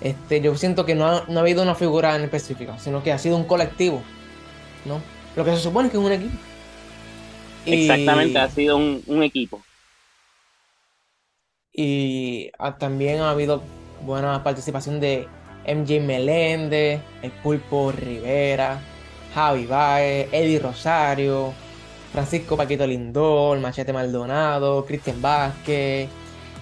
este, 0.00 0.40
yo 0.40 0.54
siento 0.56 0.84
que 0.84 0.94
no 0.94 1.06
ha, 1.06 1.24
habido 1.38 1.62
una 1.62 1.74
figura 1.74 2.16
en 2.16 2.22
específico, 2.22 2.74
sino 2.78 3.02
que 3.02 3.12
ha 3.12 3.18
sido 3.18 3.36
un 3.36 3.44
colectivo, 3.44 4.02
¿no? 4.84 5.00
Lo 5.36 5.44
que 5.44 5.52
se 5.52 5.58
supone 5.58 5.90
que 5.90 5.96
es 5.96 6.02
un 6.02 6.12
equipo. 6.12 6.36
Exactamente, 7.66 8.38
ha 8.38 8.48
sido 8.48 8.76
un, 8.76 9.22
equipo. 9.22 9.62
Y 11.72 12.50
también 12.78 13.20
ha 13.20 13.30
habido 13.30 13.62
buena 14.02 14.42
participación 14.42 14.98
de 14.98 15.28
MJ 15.66 16.00
Meléndez, 16.00 17.00
el 17.22 17.30
Pulpo 17.30 17.92
Rivera, 17.92 18.80
Javi 19.34 19.66
Baez, 19.66 20.28
Eddie 20.32 20.58
Rosario, 20.58 21.52
Francisco 22.12 22.56
Paquito 22.56 22.86
Lindor, 22.86 23.58
Machete 23.60 23.92
Maldonado, 23.92 24.84
Cristian 24.84 25.22
Vázquez, 25.22 26.08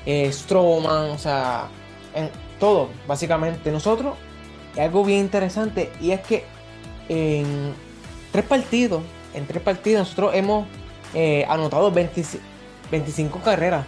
eh, 0.04 0.32
Stroman, 0.32 1.10
o 1.10 1.18
sea, 1.18 1.68
en 2.14 2.30
todo, 2.58 2.90
básicamente. 3.06 3.70
Nosotros, 3.70 4.16
algo 4.78 5.04
bien 5.04 5.20
interesante, 5.20 5.90
y 6.00 6.10
es 6.10 6.20
que 6.20 6.44
en 7.08 7.74
tres 8.32 8.44
partidos, 8.44 9.02
en 9.34 9.46
tres 9.46 9.62
partidos, 9.62 10.00
nosotros 10.00 10.34
hemos 10.34 10.66
eh, 11.14 11.46
anotado 11.48 11.90
25 11.90 13.40
carreras. 13.40 13.86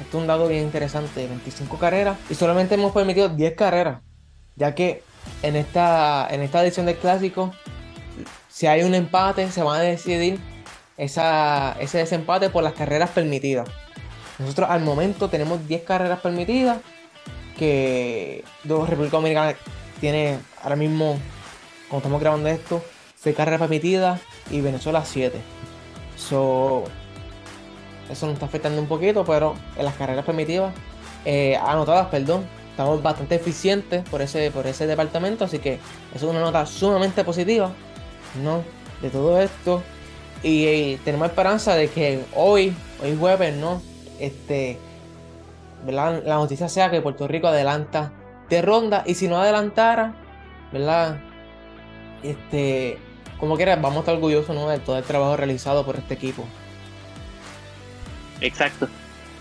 Esto 0.00 0.16
es 0.16 0.22
un 0.22 0.26
dado 0.26 0.48
bien 0.48 0.64
interesante, 0.64 1.26
25 1.26 1.76
carreras, 1.78 2.16
y 2.30 2.34
solamente 2.34 2.74
hemos 2.74 2.92
permitido 2.92 3.28
10 3.28 3.54
carreras, 3.54 4.00
ya 4.56 4.74
que 4.74 5.02
en 5.42 5.56
esta, 5.56 6.26
en 6.30 6.40
esta 6.42 6.62
edición 6.62 6.86
del 6.86 6.96
clásico, 6.96 7.52
si 8.48 8.66
hay 8.66 8.82
un 8.82 8.94
empate, 8.94 9.50
se 9.50 9.62
van 9.62 9.80
a 9.80 9.82
decidir 9.82 10.38
esa, 11.00 11.76
ese 11.80 11.96
desempate 11.96 12.50
por 12.50 12.62
las 12.62 12.74
carreras 12.74 13.08
permitidas. 13.10 13.66
Nosotros 14.38 14.68
al 14.68 14.82
momento 14.82 15.30
tenemos 15.30 15.66
10 15.66 15.82
carreras 15.84 16.20
permitidas, 16.20 16.78
que 17.58 18.44
República 18.64 19.16
Dominicana 19.16 19.54
tiene 19.98 20.38
ahora 20.62 20.76
mismo, 20.76 21.18
como 21.88 21.98
estamos 22.00 22.20
grabando 22.20 22.48
esto, 22.50 22.84
6 23.16 23.34
carreras 23.34 23.60
permitidas 23.60 24.20
y 24.50 24.60
Venezuela 24.60 25.02
7. 25.02 25.40
So, 26.16 26.84
eso 28.10 28.26
nos 28.26 28.34
está 28.34 28.44
afectando 28.44 28.80
un 28.80 28.88
poquito, 28.88 29.24
pero 29.24 29.54
en 29.76 29.86
las 29.86 29.94
carreras 29.94 30.26
permitidas, 30.26 30.74
eh, 31.24 31.56
anotadas, 31.56 32.08
perdón, 32.08 32.46
estamos 32.70 33.02
bastante 33.02 33.36
eficientes 33.36 34.06
por 34.10 34.20
ese, 34.20 34.50
por 34.50 34.66
ese 34.66 34.86
departamento, 34.86 35.46
así 35.46 35.60
que 35.60 35.74
eso 36.14 36.26
es 36.26 36.30
una 36.30 36.40
nota 36.40 36.66
sumamente 36.66 37.24
positiva, 37.24 37.70
¿no? 38.42 38.62
De 39.00 39.08
todo 39.08 39.40
esto. 39.40 39.82
Y, 40.42 40.96
tenemos 41.04 41.28
esperanza 41.28 41.74
de 41.74 41.88
que 41.88 42.24
hoy, 42.34 42.74
hoy 43.02 43.16
jueves, 43.18 43.56
¿no? 43.56 43.82
Este. 44.18 44.78
La 45.86 46.20
noticia 46.20 46.68
sea 46.68 46.90
que 46.90 47.00
Puerto 47.00 47.26
Rico 47.26 47.48
adelanta 47.48 48.12
de 48.50 48.60
ronda 48.60 49.02
y 49.06 49.14
si 49.14 49.28
no 49.28 49.40
adelantara, 49.40 50.14
¿verdad? 50.72 51.20
Este, 52.22 52.98
como 53.38 53.56
quieras, 53.56 53.80
vamos 53.80 53.98
a 53.98 54.00
estar 54.00 54.14
orgullosos 54.16 54.54
¿no? 54.54 54.68
de 54.68 54.78
todo 54.78 54.98
el 54.98 55.04
trabajo 55.04 55.36
realizado 55.36 55.86
por 55.86 55.96
este 55.96 56.14
equipo. 56.14 56.44
Exacto. 58.40 58.88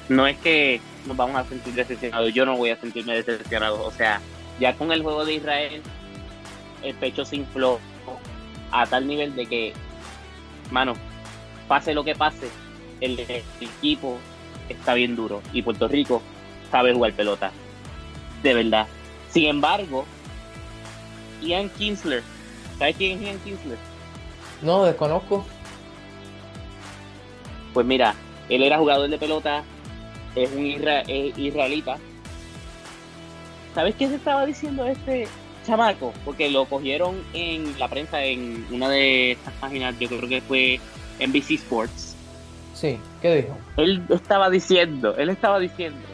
No 0.08 0.26
es 0.26 0.38
que 0.38 0.80
nos 1.06 1.18
vamos 1.18 1.36
a 1.36 1.44
sentir 1.44 1.74
decepcionados, 1.74 2.34
yo 2.34 2.46
no 2.46 2.56
voy 2.56 2.70
a 2.70 2.78
sentirme 2.78 3.16
decepcionado. 3.16 3.84
O 3.84 3.92
sea, 3.92 4.22
ya 4.60 4.76
con 4.76 4.92
el 4.92 5.04
juego 5.04 5.26
de 5.26 5.36
Israel, 5.36 5.82
el 6.84 6.96
pecho 6.96 7.26
se 7.26 7.38
infló 7.38 7.80
a 8.72 8.86
tal 8.86 9.08
nivel 9.08 9.36
de 9.36 9.46
que, 9.46 9.74
mano, 10.72 10.94
pase 11.68 11.94
lo 11.94 12.04
que 12.04 12.16
pase, 12.16 12.50
el, 13.02 13.20
equipo 13.20 14.18
está 14.68 14.94
bien 14.94 15.16
duro 15.16 15.42
y 15.54 15.62
Puerto 15.62 15.88
Rico 15.88 16.22
sabe 16.72 16.94
jugar 16.94 17.14
pelota. 17.14 17.52
De 18.44 18.54
verdad. 18.54 18.88
Sin 19.30 19.46
embargo, 19.46 20.06
Ian 21.42 21.70
Kinsler, 21.70 22.24
¿sabes 22.78 22.96
quién 22.96 23.18
es 23.18 23.26
Ian 23.26 23.40
Kinsler? 23.40 23.78
No, 24.62 24.84
desconozco. 24.84 25.46
Pues 27.74 27.86
mira, 27.86 28.16
él 28.50 28.64
era 28.64 28.78
jugador 28.78 29.10
de 29.10 29.18
pelota, 29.18 29.64
es 30.36 30.52
un 30.52 30.66
israelita. 30.66 31.98
¿Sabes 33.76 33.96
qué 33.96 34.08
se 34.08 34.16
estaba 34.16 34.46
diciendo 34.46 34.86
este 34.88 35.28
chamaco? 35.70 36.14
Porque 36.26 36.50
lo 36.50 36.66
cogieron 36.66 37.24
en 37.34 37.78
la 37.80 37.88
prensa 37.88 38.24
en 38.24 38.66
una 38.72 38.90
de 38.90 39.32
estas 39.32 39.54
páginas, 39.56 39.98
yo 40.00 40.08
creo 40.08 40.28
que 40.28 40.42
fue 40.42 40.80
NBC 41.20 41.52
Sports. 41.52 42.16
Sí, 42.74 42.98
¿qué 43.22 43.36
dijo? 43.36 43.58
Él 43.78 44.02
estaba 44.10 44.50
diciendo, 44.50 45.16
él 45.18 45.30
estaba 45.30 45.60
diciendo 45.60 46.08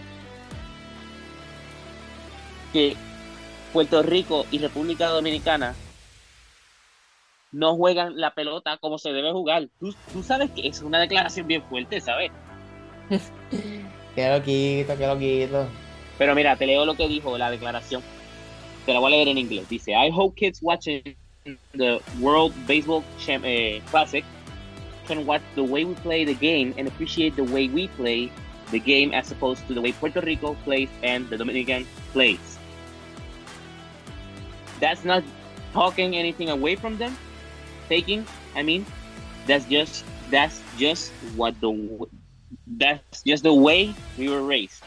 que 2.73 2.95
Puerto 3.71 4.01
Rico 4.03 4.45
y 4.51 4.59
República 4.59 5.07
Dominicana 5.07 5.75
no 7.51 7.75
juegan 7.75 8.17
la 8.17 8.33
pelota 8.33 8.77
como 8.77 8.97
se 8.97 9.13
debe 9.13 9.31
jugar. 9.31 9.69
Tú, 9.79 9.95
tú 10.11 10.23
sabes 10.23 10.51
que 10.51 10.67
es 10.67 10.81
una 10.81 10.99
declaración 10.99 11.47
bien 11.47 11.63
fuerte, 11.63 12.01
¿sabes? 12.01 12.31
qué 14.15 14.29
loquito, 14.29 14.97
qué 14.97 15.07
loquito. 15.07 15.67
Pero 16.17 16.35
mira, 16.35 16.55
te 16.55 16.65
leo 16.65 16.85
lo 16.85 16.95
que 16.95 17.07
dijo 17.07 17.37
la 17.37 17.51
declaración. 17.51 18.01
Te 18.85 18.93
la 18.93 18.99
voy 18.99 19.13
a 19.13 19.15
leer 19.15 19.27
en 19.27 19.37
inglés. 19.37 19.67
Dice, 19.67 19.89
I 19.89 20.09
hope 20.09 20.35
kids 20.35 20.61
watching 20.61 21.01
the 21.73 22.01
World 22.19 22.53
Baseball 22.67 23.03
eh, 23.27 23.79
Classic 23.89 24.23
can 25.07 25.25
watch 25.25 25.41
the 25.55 25.63
way 25.63 25.85
we 25.85 25.93
play 25.95 26.25
the 26.25 26.33
game 26.33 26.73
and 26.77 26.87
appreciate 26.87 27.35
the 27.35 27.43
way 27.43 27.67
we 27.67 27.87
play 27.89 28.31
the 28.71 28.79
game 28.79 29.13
as 29.13 29.31
opposed 29.31 29.67
to 29.67 29.73
the 29.73 29.81
way 29.81 29.91
Puerto 29.91 30.21
Rico 30.21 30.55
plays 30.63 30.89
and 31.03 31.29
the 31.29 31.37
Dominican 31.37 31.85
plays. 32.11 32.57
That's 34.79 35.05
not 35.05 35.23
talking 35.73 36.15
anything 36.15 36.49
away 36.49 36.75
from 36.75 36.97
them, 36.97 37.15
taking. 37.87 38.25
I 38.55 38.63
mean, 38.63 38.85
that's 39.45 39.65
just 39.65 40.05
that's 40.29 40.61
just 40.77 41.11
what 41.35 41.59
the 41.61 42.07
that's 42.67 43.21
just 43.23 43.43
the 43.43 43.53
way 43.53 43.93
we 44.17 44.29
were 44.29 44.41
raised. 44.41 44.83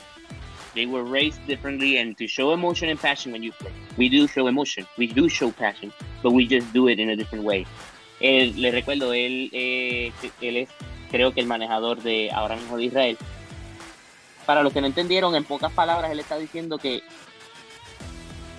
They 0.79 0.87
were 0.87 1.03
raised 1.03 1.45
differently, 1.49 1.99
and 1.99 2.17
to 2.19 2.29
show 2.29 2.53
emotion 2.53 2.89
and 2.89 3.01
passion 3.01 3.33
when 3.33 3.43
you 3.43 3.51
play, 3.51 3.73
we 3.97 4.09
do 4.09 4.29
show 4.29 4.47
emotion, 4.47 4.87
we 4.97 5.09
do 5.09 5.29
show 5.29 5.51
passion, 5.51 5.93
but 6.23 6.31
we 6.31 6.47
just 6.47 6.73
do 6.73 6.87
it 6.87 7.01
in 7.01 7.11
a 7.11 7.17
different 7.17 7.45
way. 7.45 7.67
Le 8.21 8.71
recuerdo, 8.71 9.13
él, 9.13 9.51
eh, 9.53 10.13
él 10.41 10.57
es, 10.57 10.69
creo 11.11 11.35
que 11.35 11.41
el 11.41 11.49
manejador 11.49 12.01
de 12.01 12.31
ahora 12.31 12.55
mismo 12.55 12.77
de 12.77 12.85
Israel. 12.85 13.19
Para 14.47 14.63
los 14.63 14.73
que 14.73 14.81
no 14.81 14.87
entendieron, 14.87 15.35
en 15.35 15.43
pocas 15.43 15.73
palabras, 15.73 16.13
él 16.13 16.21
está 16.21 16.39
diciendo 16.39 16.79
que 16.79 17.03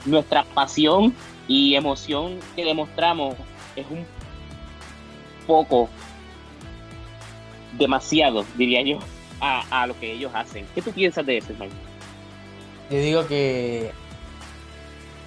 nuestra 0.03 0.43
pasión 0.43 1.15
y 1.47 1.75
emoción 1.75 2.37
que 2.53 2.65
demostramos 2.65 3.35
es 3.77 3.85
un 3.89 4.05
poco, 5.47 5.87
demasiado, 7.77 8.45
diría 8.57 8.81
yo, 8.81 8.99
a, 9.39 9.87
lo 9.87 9.97
que 9.97 10.11
ellos 10.11 10.33
hacen. 10.35 10.67
¿Qué 10.75 10.81
tú 10.81 10.91
piensas 10.91 11.25
de 11.25 11.37
eso, 11.37 11.53
hermano? 11.53 11.88
Yo 12.89 12.97
digo 12.97 13.27
que, 13.27 13.91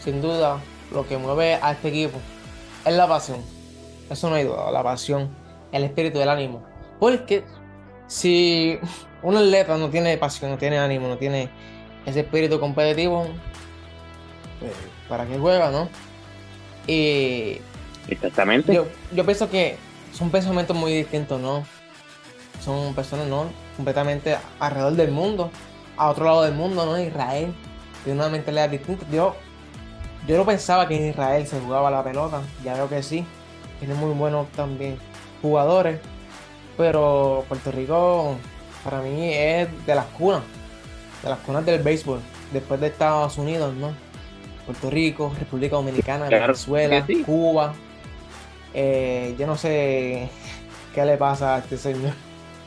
sin 0.02 0.20
duda, 0.20 0.60
lo 0.92 1.06
que 1.06 1.16
mueve 1.16 1.54
a 1.54 1.72
este 1.72 1.88
equipo 1.88 2.18
es 2.84 2.94
la 2.94 3.06
pasión. 3.06 3.40
Eso 4.10 4.28
no 4.28 4.36
hay 4.36 4.44
duda, 4.44 4.70
la 4.70 4.82
pasión, 4.82 5.30
el 5.70 5.84
espíritu, 5.84 6.20
el 6.20 6.28
ánimo. 6.28 6.64
Porque 6.98 7.44
si 8.08 8.78
un 9.22 9.36
atleta 9.36 9.76
no 9.78 9.90
tiene 9.90 10.16
pasión, 10.18 10.50
no 10.50 10.58
tiene 10.58 10.78
ánimo, 10.78 11.08
no 11.08 11.16
tiene 11.16 11.48
ese 12.04 12.20
espíritu 12.20 12.58
competitivo, 12.58 13.26
pues, 14.58 14.72
¿para 15.08 15.26
qué 15.26 15.38
juega, 15.38 15.70
no? 15.70 15.88
Y. 16.86 17.58
Exactamente. 18.08 18.74
Yo, 18.74 18.86
yo 19.12 19.24
pienso 19.24 19.48
que 19.48 19.76
son 20.12 20.30
pensamientos 20.30 20.76
muy 20.76 20.92
distintos, 20.92 21.40
¿no? 21.40 21.64
Son 22.64 22.94
personas, 22.94 23.28
¿no? 23.28 23.46
Completamente 23.76 24.36
alrededor 24.58 24.94
del 24.94 25.10
mundo, 25.12 25.50
a 25.96 26.08
otro 26.08 26.24
lado 26.24 26.42
del 26.42 26.54
mundo, 26.54 26.84
¿no? 26.86 26.98
Israel, 26.98 27.52
tiene 28.04 28.18
una 28.18 28.28
mentalidad 28.28 28.68
distinta. 28.68 29.06
Yo, 29.12 29.34
yo 30.26 30.36
no 30.36 30.44
pensaba 30.44 30.88
que 30.88 30.96
en 30.96 31.10
Israel 31.10 31.46
se 31.46 31.60
jugaba 31.60 31.90
la 31.90 32.02
pelota, 32.02 32.42
ya 32.64 32.74
veo 32.74 32.88
que 32.88 33.02
sí. 33.02 33.24
Tiene 33.78 33.94
muy 33.94 34.12
buenos 34.14 34.48
también 34.52 34.98
jugadores, 35.40 36.00
pero 36.76 37.44
Puerto 37.48 37.72
Rico 37.72 38.36
para 38.84 39.00
mí 39.00 39.32
es 39.32 39.68
de 39.86 39.94
las 39.94 40.06
cunas, 40.06 40.42
de 41.22 41.28
las 41.28 41.38
cunas 41.40 41.64
del 41.64 41.82
béisbol, 41.82 42.20
después 42.52 42.80
de 42.80 42.88
Estados 42.88 43.38
Unidos, 43.38 43.74
¿no? 43.74 43.92
Puerto 44.66 44.90
Rico, 44.90 45.32
República 45.38 45.76
Dominicana, 45.76 46.28
Venezuela, 46.28 47.04
Cuba. 47.26 47.74
Eh, 48.74 49.34
yo 49.38 49.46
no 49.46 49.56
sé 49.56 50.28
qué 50.94 51.04
le 51.04 51.16
pasa 51.16 51.56
a 51.56 51.58
este 51.58 51.76
señor. 51.76 52.12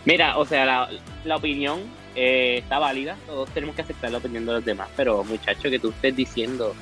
Mira, 0.05 0.37
o 0.37 0.45
sea, 0.45 0.89
la, 1.25 1.35
opinión 1.35 1.79
eh, 2.15 2.59
está 2.59 2.79
válida, 2.79 3.17
todos 3.25 3.49
tenemos 3.49 3.75
que 3.75 3.81
aceptar 3.81 4.11
la 4.11 4.19
opinión 4.19 4.45
de 4.45 4.53
los 4.53 4.65
demás, 4.65 4.87
pero 4.95 5.23
muchacho, 5.23 5.69
que 5.69 5.79
tú 5.79 5.89
estés 5.89 6.15
diciendo 6.15 6.73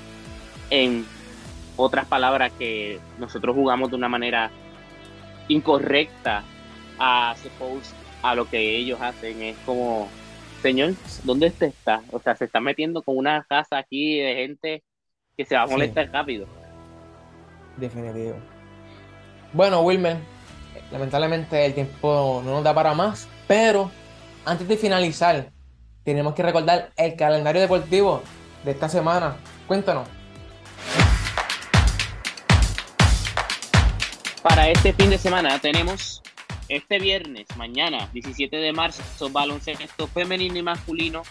en 0.70 1.06
otras 1.76 2.06
palabras 2.06 2.52
que 2.58 3.00
nosotros 3.18 3.56
jugamos 3.56 3.90
de 3.90 3.96
una 3.96 4.10
manera 4.10 4.52
incorrecta 5.48 6.44
a 7.00 7.36
suppose 7.42 7.94
a 8.22 8.36
lo 8.36 8.50
que 8.50 8.78
ellos 8.78 9.02
hacen, 9.02 9.42
es 9.42 9.58
como, 9.66 10.08
señor, 10.62 10.94
¿dónde 11.24 11.48
usted 11.48 11.68
está? 11.68 12.02
O 12.12 12.20
sea, 12.20 12.36
se 12.36 12.46
está 12.46 12.60
metiendo 12.60 13.02
con 13.02 13.18
una 13.18 13.44
casa 13.44 13.78
aquí 13.78 14.20
de 14.20 14.36
gente 14.36 14.84
que 15.36 15.46
se 15.46 15.56
va 15.56 15.64
a 15.64 15.68
molestar 15.68 16.10
rápido. 16.12 16.46
Definitivo. 17.78 18.36
Bueno, 19.52 19.82
Wilmer, 19.82 20.18
lamentablemente 20.92 21.66
el 21.66 21.74
tiempo 21.74 22.42
no 22.46 22.52
nos 22.52 22.64
da 22.64 22.74
para 22.74 22.94
más, 22.94 23.28
pero 23.48 23.92
antes 24.46 24.68
de 24.68 24.78
finalizar, 24.78 25.52
tenemos 26.04 26.34
que 26.34 26.44
recordar 26.44 26.92
el 26.98 27.16
calendario 27.16 27.62
deportivo 27.62 28.22
de 28.64 28.72
esta 28.72 28.90
semana. 28.90 29.38
Cuéntanos. 29.68 30.08
Para 34.42 34.70
este 34.70 34.94
fin 34.94 35.10
de 35.10 35.18
semana 35.18 35.58
tenemos 35.60 36.22
este 36.68 37.00
viernes, 37.00 37.48
mañana, 37.56 38.10
17 38.14 38.58
de 38.58 38.74
marzo, 38.74 39.30
baloncesto 39.30 40.08
femenino 40.08 40.58
y 40.58 40.64
masculino 40.64 41.24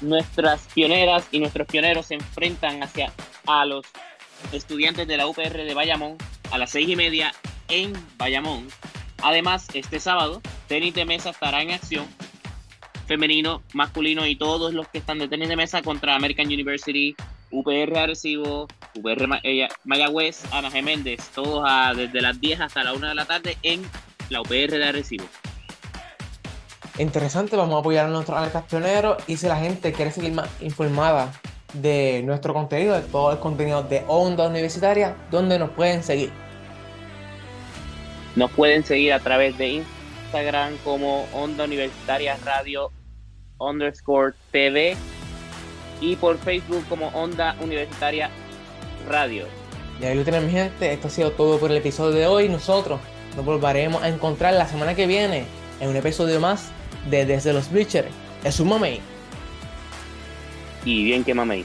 nuestras 0.00 0.66
pioneras 0.74 1.28
y 1.32 1.40
nuestros 1.40 1.66
pioneros 1.66 2.06
se 2.06 2.14
enfrentan 2.14 2.82
hacia 2.82 3.12
a 3.46 3.64
los 3.64 3.86
estudiantes 4.52 5.08
de 5.08 5.16
la 5.16 5.26
UPR 5.26 5.64
de 5.64 5.74
Bayamón 5.74 6.16
a 6.50 6.58
las 6.58 6.70
seis 6.70 6.88
y 6.88 6.96
media 6.96 7.32
en 7.68 7.92
Bayamón. 8.16 8.68
Además, 9.22 9.66
este 9.74 9.98
sábado, 10.00 10.40
tenis 10.68 10.94
de 10.94 11.04
mesa 11.04 11.30
estará 11.30 11.62
en 11.62 11.72
acción, 11.72 12.06
femenino, 13.06 13.62
masculino 13.72 14.26
y 14.26 14.36
todos 14.36 14.72
los 14.72 14.86
que 14.88 14.98
están 14.98 15.18
de 15.18 15.28
tenis 15.28 15.48
de 15.48 15.56
mesa 15.56 15.82
contra 15.82 16.14
American 16.14 16.46
University, 16.46 17.16
UPR 17.50 17.96
Arecibo, 17.98 18.68
UPR 18.94 19.26
Mayagüez, 19.84 20.44
Ana 20.52 20.70
Geméndez, 20.70 21.28
todos 21.34 21.66
desde 21.96 22.20
las 22.20 22.40
10 22.40 22.60
hasta 22.60 22.84
la 22.84 22.92
1 22.92 23.08
de 23.08 23.14
la 23.14 23.24
tarde 23.24 23.56
en 23.62 23.82
la 24.28 24.40
UPR 24.40 24.70
de 24.70 24.84
Arecibo. 24.84 25.24
Interesante, 26.98 27.56
vamos 27.56 27.76
a 27.76 27.78
apoyar 27.78 28.06
a 28.06 28.08
nuestros 28.08 28.36
atletas 28.38 28.64
pioneros 28.64 29.16
y 29.26 29.36
si 29.36 29.46
la 29.46 29.56
gente 29.56 29.92
quiere 29.92 30.10
seguir 30.10 30.32
más 30.32 30.48
informada 30.60 31.32
de 31.72 32.22
nuestro 32.24 32.52
contenido, 32.52 32.94
de 32.94 33.02
todo 33.02 33.32
el 33.32 33.38
contenido 33.38 33.82
de 33.82 34.04
Onda 34.08 34.46
Universitaria, 34.48 35.16
¿dónde 35.30 35.58
nos 35.58 35.70
pueden 35.70 36.02
seguir? 36.02 36.32
Nos 38.38 38.52
pueden 38.52 38.84
seguir 38.84 39.12
a 39.12 39.18
través 39.18 39.58
de 39.58 39.82
Instagram 40.22 40.76
como 40.84 41.24
Onda 41.32 41.64
Universitaria 41.64 42.38
Radio 42.44 42.92
underscore 43.58 44.32
TV 44.52 44.96
y 46.00 46.14
por 46.14 46.38
Facebook 46.38 46.84
como 46.88 47.08
Onda 47.08 47.56
Universitaria 47.60 48.30
Radio. 49.08 49.46
Y 50.00 50.04
ahí 50.04 50.16
lo 50.16 50.22
tienen, 50.22 50.48
gente. 50.48 50.92
Esto 50.92 51.08
ha 51.08 51.10
sido 51.10 51.32
todo 51.32 51.58
por 51.58 51.72
el 51.72 51.78
episodio 51.78 52.12
de 52.12 52.28
hoy. 52.28 52.48
Nosotros 52.48 53.00
nos 53.34 53.44
volveremos 53.44 54.04
a 54.04 54.08
encontrar 54.08 54.54
la 54.54 54.68
semana 54.68 54.94
que 54.94 55.08
viene 55.08 55.44
en 55.80 55.88
un 55.88 55.96
episodio 55.96 56.38
más 56.38 56.70
de 57.10 57.26
Desde 57.26 57.52
los 57.52 57.68
Bleachers. 57.72 58.06
Es 58.44 58.60
un 58.60 58.68
mamey. 58.68 59.00
Y 60.84 61.02
bien 61.02 61.24
que 61.24 61.34
mamey. 61.34 61.64